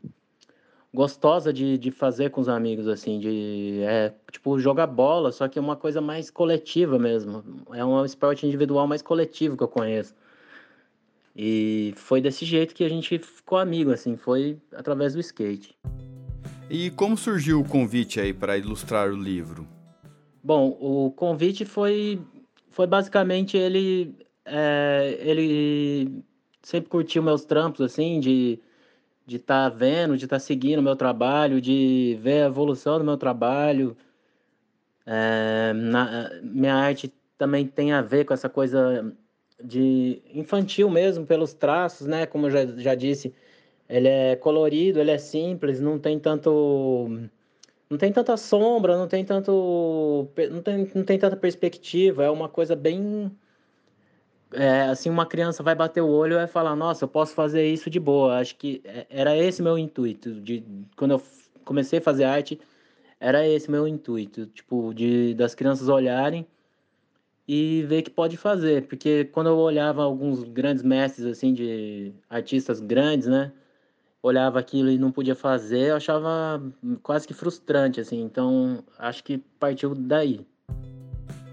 gostosa 0.93 1.53
de, 1.53 1.77
de 1.77 1.91
fazer 1.91 2.31
com 2.31 2.41
os 2.41 2.50
amigos, 2.50 2.88
assim, 2.88 3.19
de, 3.19 3.79
é, 3.83 4.13
tipo, 4.31 4.59
jogar 4.59 4.88
bola, 4.88 5.31
só 5.31 5.47
que 5.47 5.57
é 5.57 5.61
uma 5.61 5.75
coisa 5.75 6.01
mais 6.01 6.29
coletiva 6.29 7.00
mesmo. 7.00 7.43
É 7.73 7.85
um 7.85 8.03
esporte 8.03 8.45
individual 8.45 8.88
mais 8.88 9.01
coletivo 9.01 9.55
que 9.55 9.63
eu 9.63 9.67
conheço. 9.67 10.13
E 11.35 11.93
foi 11.95 12.19
desse 12.19 12.43
jeito 12.43 12.75
que 12.75 12.83
a 12.83 12.89
gente 12.89 13.19
ficou 13.19 13.57
amigo, 13.57 13.91
assim, 13.91 14.17
foi 14.17 14.57
através 14.75 15.13
do 15.13 15.21
skate. 15.21 15.75
E 16.69 16.89
como 16.91 17.17
surgiu 17.17 17.61
o 17.61 17.67
convite 17.67 18.19
aí 18.19 18.33
para 18.33 18.57
ilustrar 18.57 19.09
o 19.09 19.15
livro? 19.15 19.67
Bom, 20.43 20.77
o 20.79 21.11
convite 21.11 21.63
foi, 21.63 22.19
foi 22.69 22.88
basicamente 22.88 23.55
ele 23.55 24.15
é, 24.45 25.17
ele 25.19 26.24
sempre 26.62 26.89
curtiu 26.89 27.24
meus 27.24 27.45
trampos, 27.45 27.81
assim, 27.81 28.19
de 28.19 28.60
de 29.25 29.38
estar 29.38 29.69
tá 29.71 29.75
vendo, 29.75 30.17
de 30.17 30.25
estar 30.25 30.38
tá 30.38 30.39
seguindo 30.39 30.79
o 30.79 30.83
meu 30.83 30.95
trabalho, 30.95 31.62
de 31.62 32.17
ver 32.21 32.43
a 32.43 32.48
evolução 32.48 32.98
do 32.98 33.05
meu 33.05 33.17
trabalho. 33.17 33.95
É, 35.05 35.74
na, 35.74 36.29
minha 36.43 36.75
arte 36.75 37.13
também 37.38 37.65
tem 37.67 37.93
a 37.93 38.01
ver 38.01 38.25
com 38.25 38.33
essa 38.33 38.50
coisa 38.50 39.15
de 39.63 40.21
infantil 40.33 40.89
mesmo, 40.89 41.25
pelos 41.25 41.53
traços, 41.53 42.07
né? 42.07 42.25
Como 42.25 42.48
eu 42.48 42.51
já, 42.51 42.65
já 42.77 42.95
disse, 42.95 43.33
ele 43.89 44.07
é 44.07 44.36
colorido, 44.36 45.00
ele 45.00 45.12
é 45.12 45.17
simples, 45.17 45.79
não 45.79 46.00
tem 46.00 46.19
tanto 46.19 47.10
não 47.89 47.98
tem 47.98 48.12
tanta 48.12 48.38
sombra, 48.38 48.98
não 48.98 49.07
tem 49.07 49.24
tanto 49.25 50.27
não 50.51 50.62
tem, 50.62 50.91
não 50.95 51.03
tem 51.03 51.19
tanta 51.19 51.36
perspectiva, 51.36 52.24
é 52.24 52.29
uma 52.29 52.50
coisa 52.50 52.75
bem 52.75 53.31
é, 54.53 54.84
assim, 54.84 55.10
uma 55.10 55.25
criança 55.25 55.63
vai 55.63 55.75
bater 55.75 56.01
o 56.01 56.10
olho 56.10 56.34
e 56.34 56.38
vai 56.38 56.48
falar, 56.48 56.75
nossa, 56.75 57.05
eu 57.05 57.10
posso 57.10 57.34
fazer 57.34 57.67
isso 57.67 57.89
de 57.89 58.00
boa. 58.00 58.39
Acho 58.39 58.55
que 58.55 58.81
é, 58.86 59.05
era 59.10 59.38
esse 59.38 59.62
meu 59.62 59.77
intuito. 59.77 60.34
De, 60.41 60.63
quando 60.96 61.12
eu 61.12 61.22
comecei 61.65 62.00
a 62.00 62.01
fazer 62.01 62.25
arte, 62.25 62.60
era 63.20 63.48
esse 63.48 63.70
meu 63.70 63.88
intuito, 63.88 64.48
tipo, 64.48 64.93
de 64.93 65.34
das 65.36 65.55
crianças 65.55 65.88
olharem 65.89 66.46
e 67.48 67.84
ver 67.84 68.01
que 68.01 68.10
pode 68.10 68.38
fazer, 68.38 68.88
porque 68.88 69.25
quando 69.25 69.48
eu 69.48 69.58
olhava 69.58 70.03
alguns 70.03 70.43
grandes 70.43 70.84
mestres 70.84 71.25
assim 71.25 71.53
de 71.53 72.13
artistas 72.29 72.79
grandes, 72.79 73.27
né, 73.27 73.51
olhava 74.24 74.60
aquilo 74.60 74.89
e 74.89 74.98
não 74.98 75.12
podia 75.12 75.36
fazer, 75.36 75.89
eu 75.89 75.96
achava 75.96 76.62
quase 77.03 77.27
que 77.27 77.34
frustrante 77.34 78.00
assim. 78.00 78.22
Então, 78.22 78.84
acho 78.98 79.24
que 79.24 79.38
partiu 79.60 79.96
daí. 79.96 80.46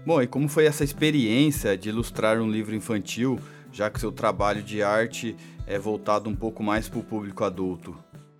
Bom, 0.09 0.23
e 0.23 0.25
como 0.25 0.49
foi 0.49 0.65
essa 0.65 0.83
experiência 0.83 1.77
de 1.77 1.89
ilustrar 1.89 2.41
um 2.41 2.49
livro 2.49 2.73
infantil, 2.73 3.39
já 3.71 3.91
que 3.91 3.99
seu 3.99 4.11
trabalho 4.11 4.63
de 4.63 4.81
arte 4.81 5.35
é 5.67 5.77
voltado 5.77 6.27
um 6.27 6.35
pouco 6.35 6.63
mais 6.63 6.89
para 6.89 6.97
o 6.97 7.03
público 7.03 7.43
adulto? 7.43 7.95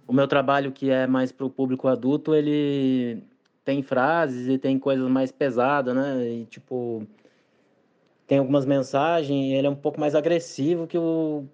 O 0.07 0.11
meu 0.11 0.27
trabalho 0.27 0.71
que 0.71 0.89
é 0.89 1.05
mais 1.05 1.31
para 1.31 1.45
o 1.45 1.49
público 1.51 1.88
adulto, 1.88 2.33
ele 2.33 3.21
tem 3.63 3.83
frases 3.83 4.47
e 4.47 4.57
tem 4.57 4.79
coisas 4.79 5.07
mais 5.11 5.31
pesadas, 5.31 5.95
né? 5.95 6.27
E 6.27 6.45
tipo 6.45 7.05
tem 8.25 8.39
algumas 8.39 8.65
mensagens, 8.65 9.53
ele 9.53 9.67
é 9.67 9.69
um 9.69 9.75
pouco 9.75 9.99
mais 9.99 10.15
agressivo 10.15 10.88
que 10.88 10.97
o 10.97 11.45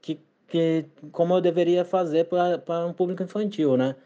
que, 0.00 0.18
que 0.46 0.86
como 1.12 1.34
eu 1.34 1.42
deveria 1.42 1.84
fazer 1.84 2.24
para 2.24 2.86
um 2.86 2.94
público 2.94 3.22
infantil, 3.22 3.76
né? 3.76 3.96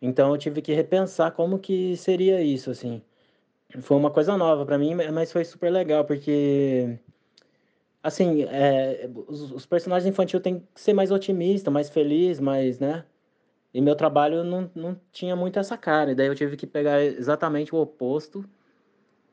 Então 0.00 0.32
eu 0.32 0.38
tive 0.38 0.60
que 0.60 0.72
repensar 0.72 1.30
como 1.30 1.60
que 1.60 1.96
seria 1.96 2.42
isso, 2.42 2.68
assim. 2.68 3.00
Foi 3.80 3.96
uma 3.96 4.10
coisa 4.10 4.36
nova 4.36 4.66
para 4.66 4.78
mim, 4.78 4.94
mas 4.94 5.32
foi 5.32 5.44
super 5.44 5.70
legal 5.70 6.04
porque 6.04 6.98
assim, 8.02 8.42
é, 8.44 9.08
os, 9.28 9.52
os, 9.52 9.66
personagens 9.66 10.10
infantis 10.10 10.40
têm 10.40 10.58
que 10.74 10.80
ser 10.80 10.92
mais 10.92 11.10
otimista, 11.10 11.70
mais 11.70 11.88
feliz, 11.88 12.40
mais, 12.40 12.78
né? 12.80 13.04
E 13.72 13.80
meu 13.80 13.94
trabalho 13.94 14.44
não, 14.44 14.70
não 14.74 15.00
tinha 15.12 15.36
muito 15.36 15.58
essa 15.58 15.78
cara, 15.78 16.12
e 16.12 16.14
daí 16.14 16.26
eu 16.26 16.34
tive 16.34 16.56
que 16.56 16.66
pegar 16.66 17.02
exatamente 17.02 17.74
o 17.74 17.78
oposto 17.78 18.44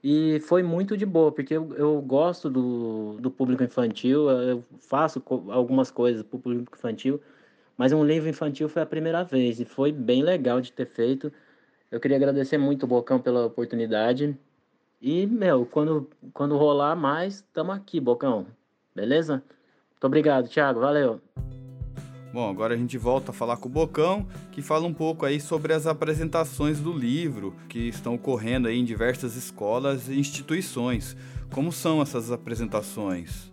e 0.04 0.40
foi 0.42 0.64
muito 0.64 0.96
de 0.96 1.06
boa, 1.06 1.32
porque 1.32 1.54
eu, 1.56 1.74
eu 1.76 2.02
gosto 2.02 2.50
do, 2.50 3.18
do 3.20 3.30
público 3.30 3.64
infantil, 3.64 4.30
eu 4.30 4.64
faço 4.80 5.22
algumas 5.50 5.92
coisas 5.92 6.24
para 6.24 6.38
o 6.38 6.40
público 6.40 6.78
infantil, 6.78 7.20
mas 7.78 7.92
um 7.92 8.04
livro 8.06 8.30
infantil 8.30 8.70
foi 8.70 8.82
a 8.82 8.86
primeira 8.86 9.24
vez 9.24 9.60
e 9.60 9.66
foi 9.66 9.92
bem 9.92 10.24
legal 10.24 10.62
de 10.62 10.72
ter 10.72 10.86
feito. 10.86 11.32
Eu 11.92 12.00
queria 12.00 12.18
agradecer 12.18 12.58
muito 12.58 12.84
o 12.84 12.88
Bocão 12.88 13.20
pela 13.20 13.48
oportunidade. 13.48 14.38
E, 15.02 15.26
meu, 15.26 15.66
quando, 15.66 16.08
quando 16.34 16.56
rolar 16.56 16.96
mais, 16.96 17.36
estamos 17.36 17.76
aqui, 17.76 18.00
Bocão. 18.00 18.46
Beleza? 18.96 19.44
Muito 19.92 20.06
obrigado, 20.06 20.48
Thiago. 20.48 20.82
Valeu. 20.82 21.20
Bom, 22.32 22.48
agora 22.48 22.76
a 22.76 22.78
gente 22.78 22.96
volta 22.96 23.32
a 23.32 23.34
falar 23.34 23.58
com 23.58 23.68
o 23.68 23.72
Bocão, 23.72 24.28
que 24.52 24.62
fala 24.62 24.86
um 24.86 24.94
pouco 24.94 25.26
aí 25.26 25.40
sobre 25.40 25.74
as 25.74 25.88
apresentações 25.88 26.80
do 26.80 26.94
livro 26.94 27.56
que 27.68 27.88
estão 27.88 28.14
ocorrendo 28.14 28.68
aí 28.68 28.78
em 28.78 28.86
diversas 28.86 29.36
escolas 29.36 30.10
e 30.10 30.20
instituições. 30.20 31.18
Como 31.52 31.72
são 31.72 32.04
essas 32.04 32.32
apresentações? 32.32 33.52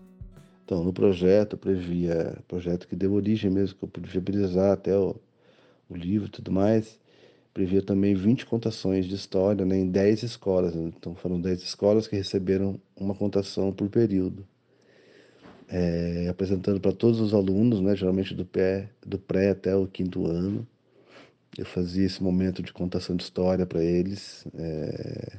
Então, 0.62 0.84
no 0.84 0.92
projeto, 0.92 1.56
previa, 1.56 2.36
projeto 2.46 2.86
que 2.86 2.94
deu 2.94 3.14
origem 3.14 3.50
mesmo, 3.50 3.78
que 3.78 3.84
eu 3.84 3.88
pude 3.88 4.10
viabilizar 4.10 4.72
até 4.72 4.94
o, 4.94 5.16
o 5.88 5.96
livro 5.96 6.28
e 6.28 6.30
tudo 6.30 6.52
mais, 6.52 7.00
previa 7.56 7.80
também 7.80 8.14
20 8.14 8.44
contações 8.44 9.06
de 9.06 9.14
história 9.14 9.64
né, 9.64 9.78
em 9.78 9.88
10 9.88 10.22
escolas. 10.22 10.76
Então, 10.76 11.14
foram 11.14 11.40
10 11.40 11.62
escolas 11.62 12.06
que 12.06 12.14
receberam 12.14 12.78
uma 12.94 13.14
contação 13.14 13.72
por 13.72 13.88
período 13.88 14.46
é, 15.66 16.28
apresentando 16.28 16.78
para 16.78 16.92
todos 16.92 17.18
os 17.18 17.32
alunos, 17.32 17.80
né, 17.80 17.96
geralmente 17.96 18.34
do, 18.34 18.44
pé, 18.44 18.90
do 19.04 19.18
pré 19.18 19.52
até 19.52 19.74
o 19.74 19.86
quinto 19.86 20.26
ano. 20.26 20.66
Eu 21.56 21.64
fazia 21.64 22.04
esse 22.04 22.22
momento 22.22 22.62
de 22.62 22.74
contação 22.74 23.16
de 23.16 23.22
história 23.22 23.64
para 23.64 23.82
eles, 23.82 24.46
é, 24.54 25.38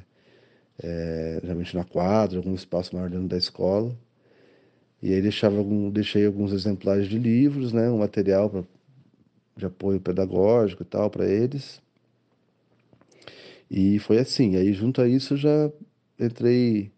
é, 0.82 1.38
geralmente 1.40 1.76
na 1.76 1.84
quadra, 1.84 2.38
algum 2.38 2.52
espaço 2.52 2.96
maior 2.96 3.08
dentro 3.08 3.28
da 3.28 3.36
escola. 3.36 3.96
E 5.00 5.14
aí 5.14 5.22
deixava 5.22 5.56
algum, 5.56 5.88
deixei 5.88 6.26
alguns 6.26 6.52
exemplares 6.52 7.06
de 7.06 7.16
livros, 7.16 7.72
né, 7.72 7.88
um 7.88 7.98
material 7.98 8.50
pra, 8.50 8.64
de 9.56 9.66
apoio 9.66 10.00
pedagógico 10.00 10.82
e 10.82 10.86
tal 10.86 11.08
para 11.08 11.24
eles. 11.24 11.80
E 13.70 13.98
foi 14.00 14.18
assim. 14.18 14.56
Aí 14.56 14.72
junto 14.72 15.00
a 15.00 15.08
isso 15.08 15.36
já 15.36 15.70
entrei 16.18 16.92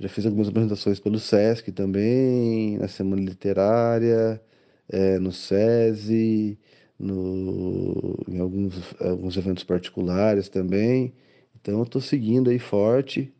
já 0.00 0.08
fiz 0.08 0.24
algumas 0.24 0.48
apresentações 0.48 0.98
pelo 0.98 1.18
SESC 1.18 1.70
também, 1.72 2.78
na 2.78 2.88
Semana 2.88 3.20
Literária, 3.22 4.40
é, 4.88 5.18
no 5.18 5.30
SESI, 5.30 6.58
no, 6.98 8.16
em 8.28 8.38
alguns, 8.40 8.74
alguns 9.00 9.36
eventos 9.36 9.62
particulares 9.64 10.48
também. 10.48 11.12
Então 11.60 11.78
eu 11.78 11.84
estou 11.84 12.00
seguindo 12.00 12.50
aí 12.50 12.58
forte, 12.58 13.32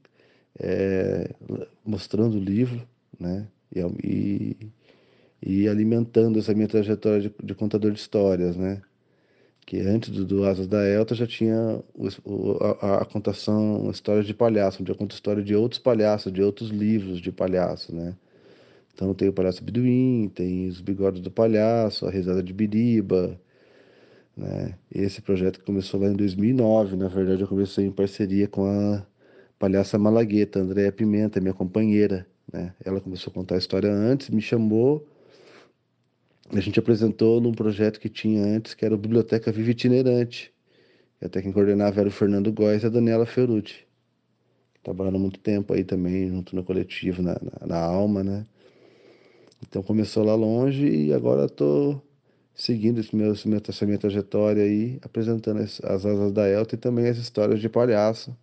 é, 0.58 1.30
mostrando 1.84 2.36
o 2.36 2.40
livro, 2.40 2.86
né? 3.18 3.48
E, 4.04 4.56
e, 5.42 5.68
alimentando 5.68 6.38
essa 6.38 6.52
minha 6.54 6.68
trajetória 6.68 7.22
de, 7.22 7.34
de 7.42 7.54
contador 7.54 7.92
de 7.92 8.00
histórias, 8.00 8.56
né? 8.56 8.82
Que 9.66 9.80
antes 9.80 10.10
do, 10.10 10.24
do 10.24 10.44
Asas 10.44 10.66
da 10.66 10.84
Elta 10.84 11.14
já 11.14 11.26
tinha 11.26 11.82
o, 11.94 12.58
a, 12.80 13.02
a, 13.02 13.04
contação, 13.04 13.90
história 13.90 14.22
de 14.22 14.34
palhaço, 14.34 14.82
onde 14.82 14.90
eu 14.90 14.96
conto 14.96 15.14
história 15.14 15.42
de 15.42 15.54
outros 15.54 15.80
palhaços, 15.80 16.32
de 16.32 16.42
outros 16.42 16.70
livros 16.70 17.20
de 17.20 17.30
palhaço, 17.30 17.94
né? 17.94 18.16
Então 18.94 19.14
tem 19.14 19.28
o 19.28 19.32
Palhaço 19.32 19.64
Biduim, 19.64 20.30
tem 20.34 20.68
os 20.68 20.80
Bigodes 20.80 21.22
do 21.22 21.30
Palhaço, 21.30 22.06
a 22.06 22.10
Risada 22.10 22.42
de 22.42 22.52
Biriba, 22.52 23.40
né? 24.36 24.74
Esse 24.90 25.22
projeto 25.22 25.62
começou 25.64 26.00
lá 26.00 26.08
em 26.08 26.14
2009, 26.14 26.96
na 26.96 27.08
verdade 27.08 27.42
eu 27.42 27.48
comecei 27.48 27.86
em 27.86 27.92
parceria 27.92 28.48
com 28.48 28.66
a 28.66 29.06
palhaça 29.58 29.98
Malagueta, 29.98 30.60
Andréa 30.60 30.92
Pimenta, 30.92 31.40
minha 31.40 31.54
companheira, 31.54 32.26
né? 32.52 32.74
Ela 32.84 33.00
começou 33.00 33.30
a 33.30 33.34
contar 33.34 33.54
a 33.56 33.58
história 33.58 33.90
antes, 33.92 34.30
me 34.30 34.40
chamou 34.40 35.06
a 36.52 36.60
gente 36.60 36.78
apresentou 36.78 37.40
num 37.40 37.52
projeto 37.52 38.00
que 38.00 38.08
tinha 38.08 38.44
antes, 38.44 38.74
que 38.74 38.84
era 38.84 38.94
o 38.94 38.98
Biblioteca 38.98 39.52
Viva 39.52 39.70
Itinerante. 39.70 40.52
Até 41.22 41.42
quem 41.42 41.52
coordenava 41.52 42.00
era 42.00 42.08
o 42.08 42.12
Fernando 42.12 42.52
Góes 42.52 42.82
e 42.82 42.86
a 42.86 42.88
Daniela 42.88 43.26
Ferrucci. 43.26 43.86
Trabalharam 44.82 45.18
muito 45.18 45.38
tempo 45.38 45.74
aí 45.74 45.84
também, 45.84 46.28
junto 46.28 46.56
no 46.56 46.64
coletivo, 46.64 47.22
na, 47.22 47.34
na, 47.34 47.66
na 47.66 47.78
Alma, 47.78 48.24
né? 48.24 48.46
Então 49.62 49.82
começou 49.82 50.24
lá 50.24 50.34
longe 50.34 50.88
e 50.88 51.12
agora 51.12 51.44
estou 51.44 52.02
seguindo 52.54 52.98
esse 52.98 53.14
meu, 53.14 53.32
essa 53.32 53.86
minha 53.86 53.98
trajetória 53.98 54.64
aí, 54.64 54.98
apresentando 55.02 55.60
as, 55.60 55.80
as 55.84 56.06
asas 56.06 56.32
da 56.32 56.48
Elta 56.48 56.74
e 56.74 56.78
também 56.78 57.08
as 57.08 57.18
histórias 57.18 57.60
de 57.60 57.68
palhaço, 57.68 58.36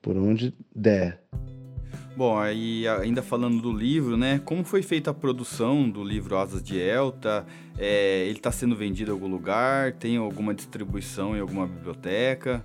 por 0.00 0.16
onde 0.16 0.54
der. 0.74 1.22
Bom, 2.18 2.36
aí 2.36 2.84
ainda 2.88 3.22
falando 3.22 3.62
do 3.62 3.72
livro, 3.72 4.16
né? 4.16 4.40
Como 4.44 4.64
foi 4.64 4.82
feita 4.82 5.12
a 5.12 5.14
produção 5.14 5.88
do 5.88 6.02
livro 6.02 6.36
Asas 6.36 6.60
de 6.60 6.76
Elta? 6.76 7.46
É, 7.78 8.24
ele 8.26 8.38
está 8.38 8.50
sendo 8.50 8.74
vendido 8.74 9.12
em 9.12 9.14
algum 9.14 9.28
lugar? 9.28 9.92
Tem 9.92 10.16
alguma 10.16 10.52
distribuição 10.52 11.36
em 11.36 11.38
alguma 11.38 11.64
biblioteca? 11.64 12.60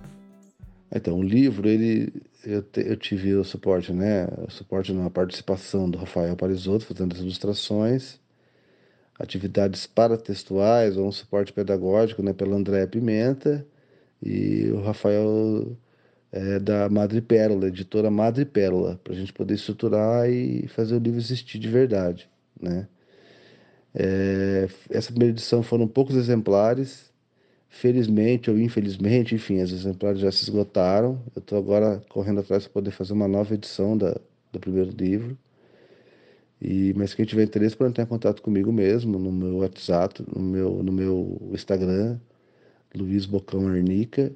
Então, 0.92 1.20
o 1.20 1.22
livro, 1.22 1.68
ele, 1.68 2.12
eu, 2.44 2.62
te, 2.62 2.80
eu 2.80 2.96
tive 2.96 3.32
o 3.36 3.44
suporte, 3.44 3.92
né? 3.92 4.26
O 4.44 4.50
suporte 4.50 4.92
na 4.92 5.08
participação 5.08 5.88
do 5.88 5.98
Rafael 5.98 6.34
Parisotto, 6.34 6.86
fazendo 6.86 7.12
as 7.12 7.20
ilustrações, 7.20 8.18
atividades 9.16 9.86
paratextuais 9.86 10.96
ou 10.96 11.06
um 11.06 11.12
suporte 11.12 11.52
pedagógico, 11.52 12.24
né? 12.24 12.32
Pela 12.32 12.56
Andréa 12.56 12.88
Pimenta 12.88 13.64
e 14.20 14.68
o 14.72 14.82
Rafael 14.82 15.76
é, 16.34 16.58
da 16.58 16.88
Madre 16.88 17.20
Pérola, 17.20 17.68
editora 17.68 18.10
Madre 18.10 18.44
Pérola, 18.44 19.00
para 19.04 19.12
a 19.12 19.16
gente 19.16 19.32
poder 19.32 19.54
estruturar 19.54 20.28
e 20.28 20.66
fazer 20.66 20.96
o 20.96 20.98
livro 20.98 21.20
existir 21.20 21.60
de 21.60 21.68
verdade, 21.68 22.28
né? 22.60 22.88
É, 23.94 24.68
essa 24.90 25.10
primeira 25.12 25.32
edição 25.32 25.62
foram 25.62 25.86
poucos 25.86 26.16
exemplares, 26.16 27.12
felizmente 27.68 28.50
ou 28.50 28.58
infelizmente, 28.58 29.36
enfim, 29.36 29.62
os 29.62 29.72
exemplares 29.72 30.18
já 30.20 30.32
se 30.32 30.42
esgotaram. 30.42 31.22
Eu 31.36 31.40
estou 31.40 31.56
agora 31.56 32.02
correndo 32.08 32.40
atrás 32.40 32.64
para 32.64 32.72
poder 32.72 32.90
fazer 32.90 33.12
uma 33.12 33.28
nova 33.28 33.54
edição 33.54 33.96
da, 33.96 34.16
do 34.52 34.58
primeiro 34.58 34.90
livro. 34.90 35.38
E, 36.60 36.92
mas 36.96 37.14
quem 37.14 37.24
tiver 37.24 37.44
interesse 37.44 37.76
pode 37.76 37.90
entrar 37.90 38.04
em 38.04 38.08
contato 38.08 38.42
comigo 38.42 38.72
mesmo 38.72 39.18
no 39.20 39.30
meu 39.30 39.58
WhatsApp, 39.58 40.24
no 40.34 40.42
meu, 40.42 40.82
no 40.82 40.92
meu 40.92 41.40
Instagram, 41.52 42.18
Luiz 42.94 43.26
Bocão 43.26 43.68
Arnica, 43.68 44.32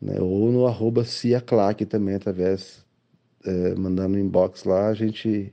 né? 0.00 0.20
Ou 0.20 0.50
no 0.52 0.66
arroba 0.66 1.04
ciaclac 1.04 1.84
também, 1.86 2.14
através, 2.14 2.84
é, 3.44 3.74
mandando 3.74 4.10
no 4.10 4.18
inbox 4.18 4.64
lá, 4.64 4.88
a 4.88 4.94
gente 4.94 5.52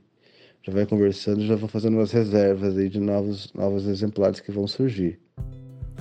já 0.62 0.72
vai 0.72 0.86
conversando, 0.86 1.46
já 1.46 1.54
vou 1.54 1.68
fazendo 1.68 1.94
umas 1.94 2.10
reservas 2.10 2.76
aí 2.76 2.88
de 2.88 2.98
novos, 2.98 3.52
novos 3.52 3.86
exemplares 3.86 4.40
que 4.40 4.50
vão 4.50 4.66
surgir. 4.66 5.18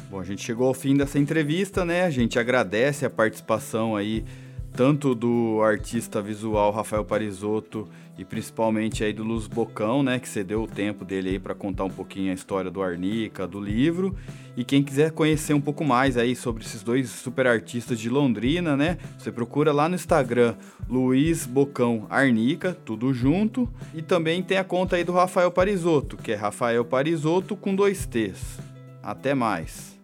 Bom, 0.10 0.20
a 0.20 0.24
gente 0.24 0.42
chegou 0.42 0.68
ao 0.68 0.74
fim 0.74 0.96
dessa 0.96 1.20
entrevista, 1.20 1.84
né? 1.84 2.04
A 2.04 2.10
gente 2.10 2.40
agradece 2.40 3.06
a 3.06 3.10
participação 3.10 3.96
aí 3.96 4.24
tanto 4.76 5.16
do 5.16 5.62
artista 5.62 6.22
visual 6.22 6.70
Rafael 6.72 7.06
Parisotto 7.06 7.88
e 8.18 8.26
principalmente 8.26 9.04
aí 9.04 9.14
do 9.14 9.24
Luz 9.24 9.48
Bocão, 9.48 10.04
né, 10.04 10.20
que 10.20 10.28
cedeu 10.28 10.64
o 10.64 10.68
tempo 10.68 11.06
dele 11.06 11.30
aí 11.30 11.40
para 11.40 11.56
contar 11.56 11.86
um 11.86 11.90
pouquinho 11.90 12.32
a 12.32 12.34
história 12.34 12.70
do 12.70 12.82
Arnica, 12.82 13.48
do 13.48 13.60
livro. 13.60 14.16
E 14.56 14.64
quem 14.64 14.84
quiser 14.84 15.12
conhecer 15.12 15.54
um 15.54 15.62
pouco 15.62 15.84
mais 15.84 16.18
aí 16.18 16.36
sobre 16.36 16.64
esses 16.64 16.84
dois 16.84 17.10
super 17.10 17.48
artistas 17.48 18.00
de 18.00 18.10
Londrina, 18.10 18.76
né, 18.76 18.98
você 19.18 19.32
procura 19.32 19.72
lá 19.72 19.88
no 19.88 19.96
Instagram 19.96 20.56
Luiz 20.90 21.46
Bocão 21.46 22.06
Arnica, 22.10 22.78
tudo 22.86 23.14
junto, 23.14 23.70
e 23.94 24.02
também 24.02 24.44
tem 24.44 24.58
a 24.58 24.64
conta 24.64 24.98
aí 24.98 25.04
do 25.06 25.14
Rafael 25.14 25.52
Parisotto, 25.52 26.18
que 26.18 26.34
é 26.34 26.36
Rafael 26.36 26.84
Parisotto 26.84 27.56
com 27.56 27.74
dois 27.74 28.06
T's. 28.06 28.60
Até 29.02 29.34
mais. 29.34 29.95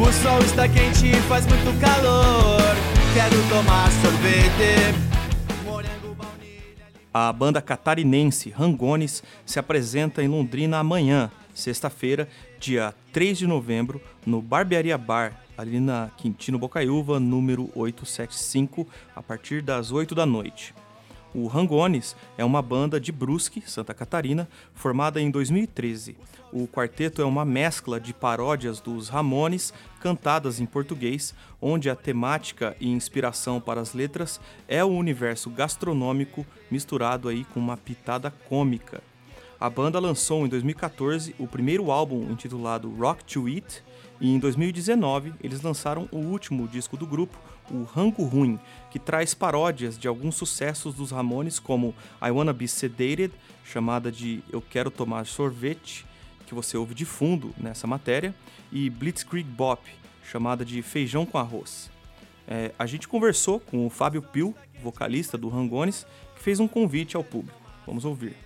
O 0.00 0.10
sol 0.10 0.38
está 0.40 0.66
quente 0.66 1.06
e 1.06 1.14
faz 1.28 1.46
muito 1.46 1.78
calor. 1.78 2.60
Quero 3.12 3.36
tomar 3.50 3.90
sorvete. 3.90 5.12
A 7.12 7.30
banda 7.30 7.60
catarinense 7.60 8.48
Rangones 8.48 9.22
se 9.44 9.58
apresenta 9.58 10.22
em 10.22 10.28
Londrina 10.28 10.78
amanhã, 10.78 11.30
sexta-feira, 11.52 12.26
dia 12.58 12.94
3 13.12 13.36
de 13.36 13.46
novembro, 13.46 14.00
no 14.24 14.40
Barbearia 14.40 14.96
Bar, 14.96 15.38
ali 15.58 15.78
na 15.78 16.10
Quintino 16.16 16.58
Bocaiúva, 16.58 17.20
número 17.20 17.70
875, 17.74 18.88
a 19.14 19.22
partir 19.22 19.60
das 19.60 19.92
8 19.92 20.14
da 20.14 20.24
noite. 20.24 20.74
O 21.34 21.46
Rangones 21.46 22.16
é 22.38 22.44
uma 22.44 22.62
banda 22.62 22.98
de 22.98 23.12
Brusque, 23.12 23.62
Santa 23.66 23.92
Catarina, 23.92 24.48
formada 24.74 25.20
em 25.20 25.30
2013. 25.30 26.16
O 26.52 26.68
quarteto 26.68 27.22
é 27.22 27.24
uma 27.24 27.46
mescla 27.46 27.98
de 27.98 28.12
paródias 28.12 28.78
dos 28.78 29.08
Ramones 29.08 29.72
cantadas 30.00 30.60
em 30.60 30.66
português, 30.66 31.34
onde 31.58 31.88
a 31.88 31.96
temática 31.96 32.76
e 32.78 32.90
inspiração 32.90 33.58
para 33.58 33.80
as 33.80 33.94
letras 33.94 34.38
é 34.68 34.84
o 34.84 34.88
universo 34.88 35.48
gastronômico 35.48 36.44
misturado 36.70 37.30
aí 37.30 37.44
com 37.44 37.58
uma 37.58 37.78
pitada 37.78 38.30
cômica. 38.50 39.02
A 39.58 39.70
banda 39.70 39.98
lançou 39.98 40.44
em 40.44 40.48
2014 40.48 41.34
o 41.38 41.46
primeiro 41.46 41.90
álbum 41.90 42.30
intitulado 42.30 42.90
Rock 42.96 43.24
to 43.24 43.48
Eat 43.48 43.82
e 44.20 44.28
em 44.34 44.38
2019 44.38 45.32
eles 45.42 45.62
lançaram 45.62 46.06
o 46.12 46.18
último 46.18 46.68
disco 46.68 46.98
do 46.98 47.06
grupo, 47.06 47.38
o 47.70 47.84
Rango 47.84 48.24
Ruim, 48.24 48.60
que 48.90 48.98
traz 48.98 49.32
paródias 49.32 49.96
de 49.96 50.06
alguns 50.06 50.34
sucessos 50.34 50.94
dos 50.94 51.12
Ramones 51.12 51.58
como 51.58 51.94
I 52.20 52.30
Wanna 52.30 52.52
Be 52.52 52.68
Sedated, 52.68 53.32
chamada 53.64 54.12
de 54.12 54.42
Eu 54.52 54.60
Quero 54.60 54.90
Tomar 54.90 55.24
Sorvete, 55.24 56.04
que 56.52 56.54
você 56.54 56.76
ouve 56.76 56.94
de 56.94 57.06
fundo 57.06 57.54
nessa 57.56 57.86
matéria, 57.86 58.34
e 58.70 58.90
Blitzkrieg 58.90 59.48
Bop, 59.48 59.90
chamada 60.22 60.66
de 60.66 60.82
Feijão 60.82 61.24
com 61.24 61.38
Arroz. 61.38 61.90
É, 62.46 62.72
a 62.78 62.84
gente 62.84 63.08
conversou 63.08 63.58
com 63.58 63.86
o 63.86 63.90
Fábio 63.90 64.20
Pil, 64.20 64.54
vocalista 64.82 65.38
do 65.38 65.48
Rangones, 65.48 66.06
que 66.36 66.42
fez 66.42 66.60
um 66.60 66.68
convite 66.68 67.16
ao 67.16 67.24
público. 67.24 67.58
Vamos 67.86 68.04
ouvir. 68.04 68.36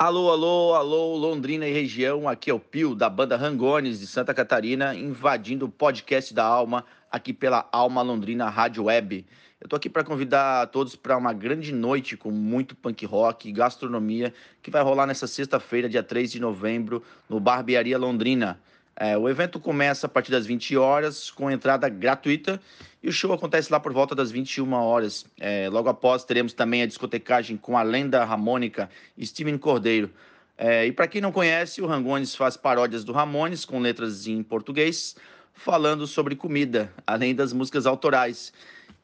Alô, 0.00 0.30
alô, 0.30 0.74
alô, 0.74 1.16
Londrina 1.16 1.66
e 1.66 1.72
região. 1.72 2.28
Aqui 2.28 2.48
é 2.52 2.54
o 2.54 2.60
Pio, 2.60 2.94
da 2.94 3.10
banda 3.10 3.36
Rangones 3.36 3.98
de 3.98 4.06
Santa 4.06 4.32
Catarina, 4.32 4.94
invadindo 4.94 5.66
o 5.66 5.68
podcast 5.68 6.32
da 6.32 6.44
Alma, 6.44 6.84
aqui 7.10 7.32
pela 7.32 7.68
Alma 7.72 8.00
Londrina 8.00 8.48
Rádio 8.48 8.84
Web. 8.84 9.26
Eu 9.60 9.66
tô 9.66 9.74
aqui 9.74 9.90
para 9.90 10.04
convidar 10.04 10.68
todos 10.68 10.94
para 10.94 11.16
uma 11.16 11.32
grande 11.32 11.72
noite 11.72 12.16
com 12.16 12.30
muito 12.30 12.76
punk 12.76 13.04
rock 13.04 13.48
e 13.48 13.52
gastronomia 13.52 14.32
que 14.62 14.70
vai 14.70 14.84
rolar 14.84 15.04
nessa 15.04 15.26
sexta-feira, 15.26 15.88
dia 15.88 16.04
3 16.04 16.30
de 16.30 16.38
novembro, 16.38 17.02
no 17.28 17.40
Barbearia 17.40 17.98
Londrina. 17.98 18.60
É, 18.94 19.18
o 19.18 19.28
evento 19.28 19.58
começa 19.58 20.06
a 20.06 20.08
partir 20.08 20.30
das 20.30 20.46
20 20.46 20.76
horas, 20.76 21.28
com 21.28 21.50
entrada 21.50 21.88
gratuita, 21.88 22.60
e 23.02 23.08
o 23.08 23.12
show 23.12 23.32
acontece 23.32 23.72
lá 23.72 23.78
por 23.78 23.92
volta 23.92 24.14
das 24.14 24.30
21 24.30 24.72
horas. 24.72 25.24
É, 25.38 25.68
logo 25.70 25.88
após, 25.88 26.24
teremos 26.24 26.52
também 26.52 26.82
a 26.82 26.86
discotecagem 26.86 27.56
com 27.56 27.78
a 27.78 27.82
lenda 27.82 28.22
harmônica 28.22 28.90
Steven 29.20 29.56
Cordeiro. 29.56 30.10
É, 30.56 30.86
e 30.86 30.92
para 30.92 31.06
quem 31.06 31.20
não 31.20 31.30
conhece, 31.30 31.80
o 31.80 31.86
Rangones 31.86 32.34
faz 32.34 32.56
paródias 32.56 33.04
do 33.04 33.12
Ramones 33.12 33.64
com 33.64 33.78
letras 33.78 34.26
em 34.26 34.42
português, 34.42 35.14
falando 35.54 36.06
sobre 36.06 36.34
comida, 36.34 36.92
além 37.06 37.34
das 37.34 37.52
músicas 37.52 37.86
autorais. 37.86 38.52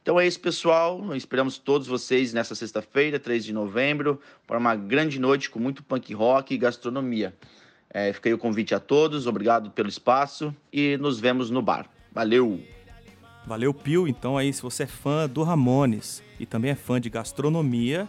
Então 0.03 0.19
é 0.19 0.27
isso, 0.27 0.41
pessoal. 0.41 1.15
Esperamos 1.15 1.57
todos 1.57 1.87
vocês 1.87 2.33
nessa 2.33 2.57
sexta-feira, 2.57 3.21
3 3.21 3.45
de 3.45 3.53
novembro, 3.53 4.21
para 4.47 4.59
uma 4.59 4.75
grande 4.75 5.21
noite 5.21 5.49
com 5.49 5.61
muito 5.61 5.85
punk 5.85 6.13
rock 6.13 6.53
e 6.53 6.59
gastronomia. 6.59 7.33
É, 7.89 8.13
fica 8.13 8.29
aí 8.29 8.35
o 8.35 8.39
convite 8.39 8.75
a 8.75 8.81
todos, 8.81 9.29
obrigado 9.29 9.71
pelo 9.71 9.89
espaço 9.89 10.55
e 10.73 10.97
nos 10.97 11.21
vemos 11.21 11.49
no 11.49 11.63
bar. 11.63 11.89
Valeu! 12.13 12.74
Valeu, 13.47 13.75
Pio. 13.75 14.09
Então 14.09 14.39
aí, 14.39 14.53
se 14.53 14.63
você 14.63 14.85
é 14.85 14.87
fã 14.87 15.29
do 15.29 15.43
Ramones 15.43 16.23
e 16.41 16.47
também 16.47 16.71
é 16.71 16.75
fã 16.75 17.01
de 17.01 17.11
gastronomia, 17.11 18.09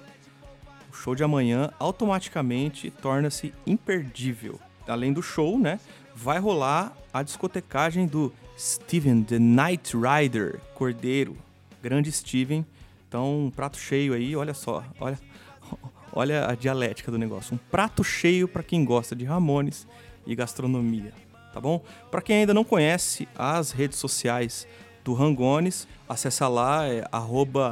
o 0.89 0.93
show 0.93 1.13
de 1.13 1.23
amanhã 1.23 1.71
automaticamente 1.77 2.89
torna-se 2.89 3.53
imperdível. 3.67 4.59
Além 4.87 5.11
do 5.11 5.21
show, 5.21 5.59
né, 5.59 5.79
vai 6.15 6.39
rolar 6.39 6.95
a 7.13 7.21
discotecagem 7.21 8.07
do 8.07 8.31
Steven 8.57 9.23
the 9.23 9.37
Night 9.37 9.93
Rider 9.95 10.61
Cordeiro. 10.73 11.35
Grande 11.83 12.11
Steven. 12.11 12.65
Então, 13.07 13.45
um 13.45 13.51
prato 13.51 13.77
cheio 13.77 14.13
aí, 14.13 14.35
olha 14.35 14.53
só, 14.53 14.83
olha, 14.99 15.19
olha 16.13 16.49
a 16.49 16.55
dialética 16.55 17.11
do 17.11 17.17
negócio. 17.17 17.53
Um 17.53 17.59
prato 17.69 18.03
cheio 18.03 18.47
para 18.47 18.63
quem 18.63 18.85
gosta 18.85 19.15
de 19.15 19.25
Ramones 19.25 19.85
e 20.25 20.33
gastronomia, 20.33 21.13
tá 21.53 21.59
bom? 21.59 21.83
Para 22.09 22.21
quem 22.21 22.37
ainda 22.37 22.53
não 22.53 22.63
conhece 22.63 23.27
as 23.35 23.71
redes 23.71 23.99
sociais 23.99 24.65
do 25.05 25.13
Rangones, 25.13 25.87
acessa 26.09 26.47
lá, 26.47 26.87
é 26.87 27.03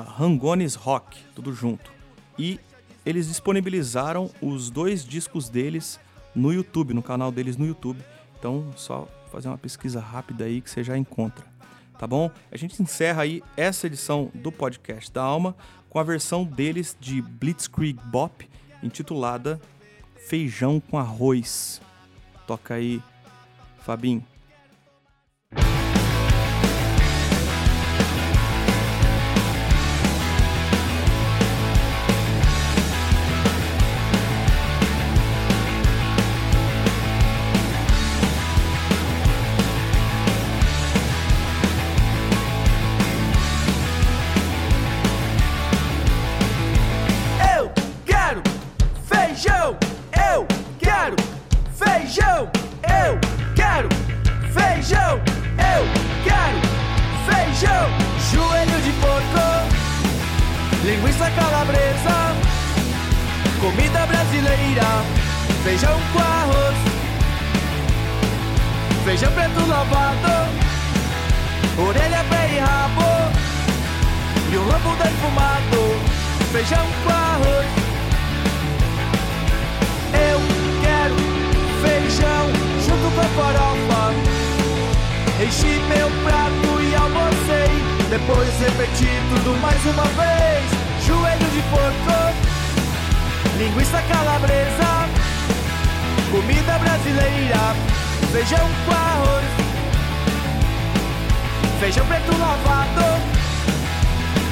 rangonesrock, 0.08 1.18
tudo 1.34 1.52
junto. 1.52 1.92
E 2.38 2.60
eles 3.04 3.28
disponibilizaram 3.28 4.30
os 4.40 4.70
dois 4.70 5.04
discos 5.04 5.50
deles 5.50 6.00
no 6.36 6.54
YouTube, 6.54 6.94
no 6.94 7.02
canal 7.02 7.32
deles 7.32 7.58
no 7.58 7.66
YouTube. 7.66 8.00
Então, 8.38 8.72
só 8.76 9.08
fazer 9.32 9.48
uma 9.48 9.58
pesquisa 9.58 10.00
rápida 10.00 10.46
aí 10.46 10.62
que 10.62 10.70
você 10.70 10.84
já 10.84 10.96
encontra. 10.96 11.44
Tá 11.98 12.06
bom? 12.06 12.30
A 12.52 12.58
gente 12.58 12.82
encerra 12.82 13.24
aí 13.24 13.42
essa 13.58 13.88
edição 13.88 14.30
do 14.36 14.52
podcast 14.52 15.12
da 15.12 15.24
Alma 15.24 15.56
com 15.90 15.98
a 15.98 16.04
versão 16.04 16.44
deles 16.44 16.96
de 17.00 17.20
Blitzkrieg 17.20 18.00
Bop, 18.06 18.48
intitulada 18.84 19.60
Feijão 20.28 20.80
com 20.80 21.00
Arroz. 21.00 21.82
Toca 22.46 22.76
aí, 22.76 23.02
Fabinho. 23.80 24.33
Feijão. 49.34 49.76
Eu 50.32 50.48
quero 50.78 51.16
feijão. 51.76 52.50
Eu 52.84 53.20
quero 53.56 53.90
feijão. 54.54 55.20
Eu 55.58 55.84
quero 56.24 56.60
feijão. 57.26 57.90
Joelho 58.32 58.82
de 58.82 58.92
porco, 58.94 59.46
linguiça 60.84 61.30
calabresa, 61.32 62.36
comida 63.60 64.06
brasileira, 64.06 65.04
feijão 65.64 66.00
com 66.12 66.20
arroz, 66.20 66.78
feijão 69.04 69.32
preto 69.32 69.68
lavado, 69.68 70.50
orelha, 71.78 72.24
pé 72.30 72.56
e 72.56 72.60
rabo. 72.60 73.04
E 74.52 74.56
o 74.56 74.62
lombo 74.62 74.96
defumado 75.02 76.14
Feijão 76.52 76.86
com 77.04 77.10
arroz 77.10 77.83
feijão 82.14 82.48
junto 82.80 83.16
com 83.16 83.24
farofa. 83.42 84.14
Enchi 85.44 85.82
meu 85.90 86.10
prato 86.24 86.82
e 86.82 86.96
almocei. 86.96 87.74
Depois 88.10 88.50
repeti 88.60 89.10
tudo 89.30 89.60
mais 89.62 89.84
uma 89.86 90.04
vez. 90.04 90.84
Joelho 91.06 91.50
de 91.52 91.62
porco 91.64 92.34
Linguiça 93.58 94.02
calabresa 94.04 95.10
Comida 96.32 96.80
brasileira. 96.80 97.76
Feijão 98.32 98.70
com 98.86 98.94
arroz 98.94 99.46
Feijão 101.80 102.06
preto 102.06 102.32
lavado 102.40 103.22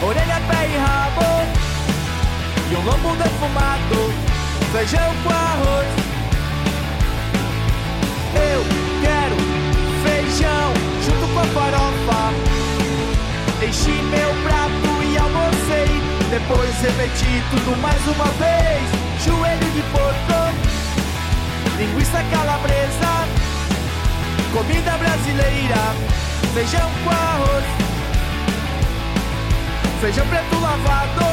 Orelha, 0.04 0.41
pé 0.50 0.67
e 0.67 0.78
rabo 0.78 1.62
um 2.74 2.86
lombo 2.86 3.15
defumado, 3.17 4.13
feijão 4.71 5.13
com 5.24 5.30
arroz. 5.30 6.11
Eu 8.36 8.63
quero 9.02 9.38
feijão 10.04 10.74
junto 11.06 11.34
com 11.34 11.39
a 11.39 11.46
farofa. 11.46 12.34
Enchi 13.65 13.91
meu 13.91 14.30
prato 14.44 15.04
e 15.04 15.17
almocei. 15.17 16.02
Depois 16.30 16.74
repeti 16.82 17.44
tudo 17.52 17.78
mais 17.82 18.02
uma 18.08 18.26
vez. 18.39 19.02
Joelho 19.24 19.72
de 19.72 19.84
porco, 19.91 20.39
linguiça 21.78 22.24
calabresa, 22.32 23.28
comida 24.52 24.98
brasileira, 24.98 25.94
feijão 26.56 26.89
com 27.04 27.10
arroz, 27.12 27.65
feijão 30.02 30.26
preto 30.26 30.60
lavado, 30.60 31.26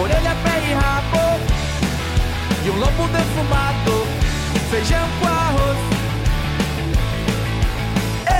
orelha, 0.00 0.34
pé 0.42 0.58
e 0.68 0.74
rabo, 0.74 1.40
e 2.64 2.70
um 2.70 2.78
lombo 2.80 3.06
defumado, 3.06 4.21
feijão 4.72 5.06
com 5.20 5.26
arroz. 5.28 5.78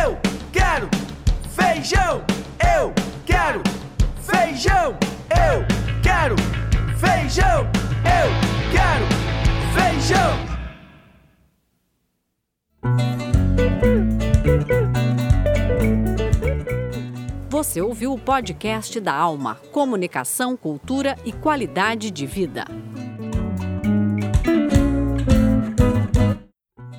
Eu 0.02 0.18
quero 0.50 0.88
feijão, 1.50 2.24
eu 2.74 2.94
quero 3.26 3.62
feijão, 4.22 4.96
eu 5.28 5.66
quero 6.02 6.36
feijão, 6.96 7.68
eu 8.06 8.30
quero 8.72 9.06
feijão. 9.74 10.32
Você 17.50 17.82
ouviu 17.82 18.14
o 18.14 18.18
podcast 18.18 18.98
da 18.98 19.12
Alma, 19.12 19.56
Comunicação, 19.70 20.56
Cultura 20.56 21.14
e 21.26 21.32
Qualidade 21.34 22.10
de 22.10 22.24
Vida. 22.24 22.64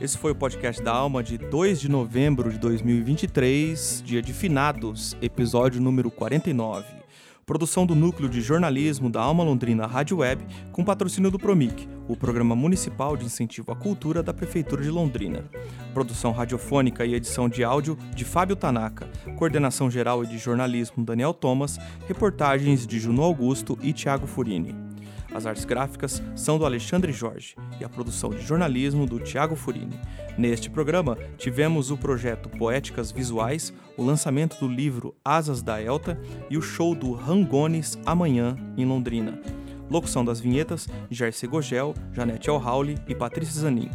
Esse 0.04 0.18
foi 0.18 0.34
o 0.34 0.36
podcast 0.36 0.84
da 0.84 0.92
Alma 0.92 1.24
de 1.24 1.38
2 1.38 1.80
de 1.80 1.90
novembro 1.90 2.52
de 2.52 2.58
2023, 2.58 4.04
dia 4.06 4.22
de 4.22 4.34
finados, 4.34 5.16
episódio 5.22 5.80
número 5.80 6.12
49. 6.12 6.86
Produção 7.46 7.86
do 7.86 7.96
Núcleo 7.96 8.28
de 8.28 8.42
Jornalismo 8.42 9.10
da 9.10 9.22
Alma 9.22 9.46
Londrina 9.46 9.88
Rádio 9.88 10.18
Web, 10.18 10.46
com 10.74 10.84
patrocínio 10.84 11.32
do 11.32 11.40
Promic, 11.40 11.88
o 12.06 12.18
Programa 12.18 12.54
Municipal 12.54 13.16
de 13.16 13.24
Incentivo 13.24 13.72
à 13.72 13.78
Cultura 13.78 14.22
da 14.22 14.34
Prefeitura 14.34 14.84
de 14.84 14.90
Londrina. 14.90 15.46
Produção 15.94 16.34
radiofônica 16.34 17.06
e 17.06 17.14
edição 17.14 17.48
de 17.48 17.64
áudio 17.64 17.98
de 18.14 18.26
Fábio 18.26 18.58
Tanaka. 18.58 19.08
Coordenação 19.38 19.90
geral 19.90 20.22
e 20.22 20.28
de 20.28 20.38
jornalismo 20.38 21.06
Daniel 21.06 21.34
Thomas. 21.34 21.78
Reportagens 22.10 22.86
de 22.86 23.00
Juno 23.00 23.22
Augusto 23.22 23.80
e 23.82 23.94
Tiago 23.94 24.28
Furini. 24.28 24.76
As 25.34 25.46
artes 25.46 25.66
gráficas 25.66 26.22
são 26.36 26.60
do 26.60 26.66
Alexandre 26.66 27.12
Jorge 27.12 27.56
e 27.80 27.84
a 27.84 27.90
produção 27.90 28.30
de 28.30 28.42
jornalismo 28.42 29.06
do 29.06 29.20
Tiago 29.20 29.56
Furini. 29.56 30.00
Neste 30.38 30.70
programa, 30.70 31.18
tivemos 31.38 31.90
o 31.90 31.98
projeto 31.98 32.50
Poéticas 32.50 33.12
Visuais, 33.12 33.74
o 33.98 34.04
lançamento 34.04 34.60
do 34.60 34.68
livro 34.68 35.16
Asas 35.26 35.62
da 35.62 35.82
Elta 35.82 36.20
e 36.50 36.58
o 36.58 36.62
show 36.62 36.94
do 36.94 37.14
Rangones 37.14 37.98
amanhã 38.06 38.56
em 38.78 38.86
Londrina. 38.86 39.40
Locução 39.90 40.24
das 40.24 40.40
vinhetas, 40.40 40.88
Jersey 41.10 41.48
Gogel, 41.48 41.94
Janete 42.14 42.50
Alhauli 42.50 42.98
e 43.08 43.14
Patrícia 43.14 43.62
Zanin. 43.62 43.90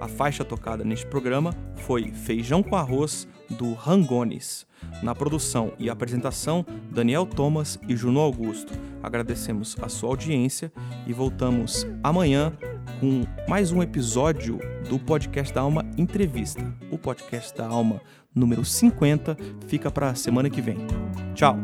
A 0.00 0.08
faixa 0.08 0.44
tocada 0.44 0.84
neste 0.84 1.06
programa 1.06 1.54
foi 1.76 2.12
Feijão 2.12 2.62
com 2.62 2.76
Arroz, 2.76 3.28
do 3.50 3.72
Rangones. 3.74 4.66
Na 5.02 5.14
produção 5.14 5.72
e 5.78 5.88
apresentação, 5.88 6.64
Daniel 6.90 7.26
Thomas 7.26 7.78
e 7.88 7.96
Juno 7.96 8.20
Augusto. 8.20 8.72
Agradecemos 9.02 9.76
a 9.80 9.88
sua 9.88 10.10
audiência 10.10 10.72
e 11.06 11.12
voltamos 11.12 11.86
amanhã 12.02 12.52
com 13.00 13.24
mais 13.48 13.72
um 13.72 13.82
episódio 13.82 14.58
do 14.88 14.98
Podcast 14.98 15.54
da 15.54 15.62
Alma 15.62 15.84
Entrevista. 15.96 16.62
O 16.90 16.98
Podcast 16.98 17.56
da 17.56 17.66
Alma 17.66 18.00
número 18.34 18.64
50 18.64 19.36
fica 19.66 19.90
para 19.90 20.10
a 20.10 20.14
semana 20.14 20.50
que 20.50 20.60
vem. 20.60 20.78
Tchau! 21.34 21.56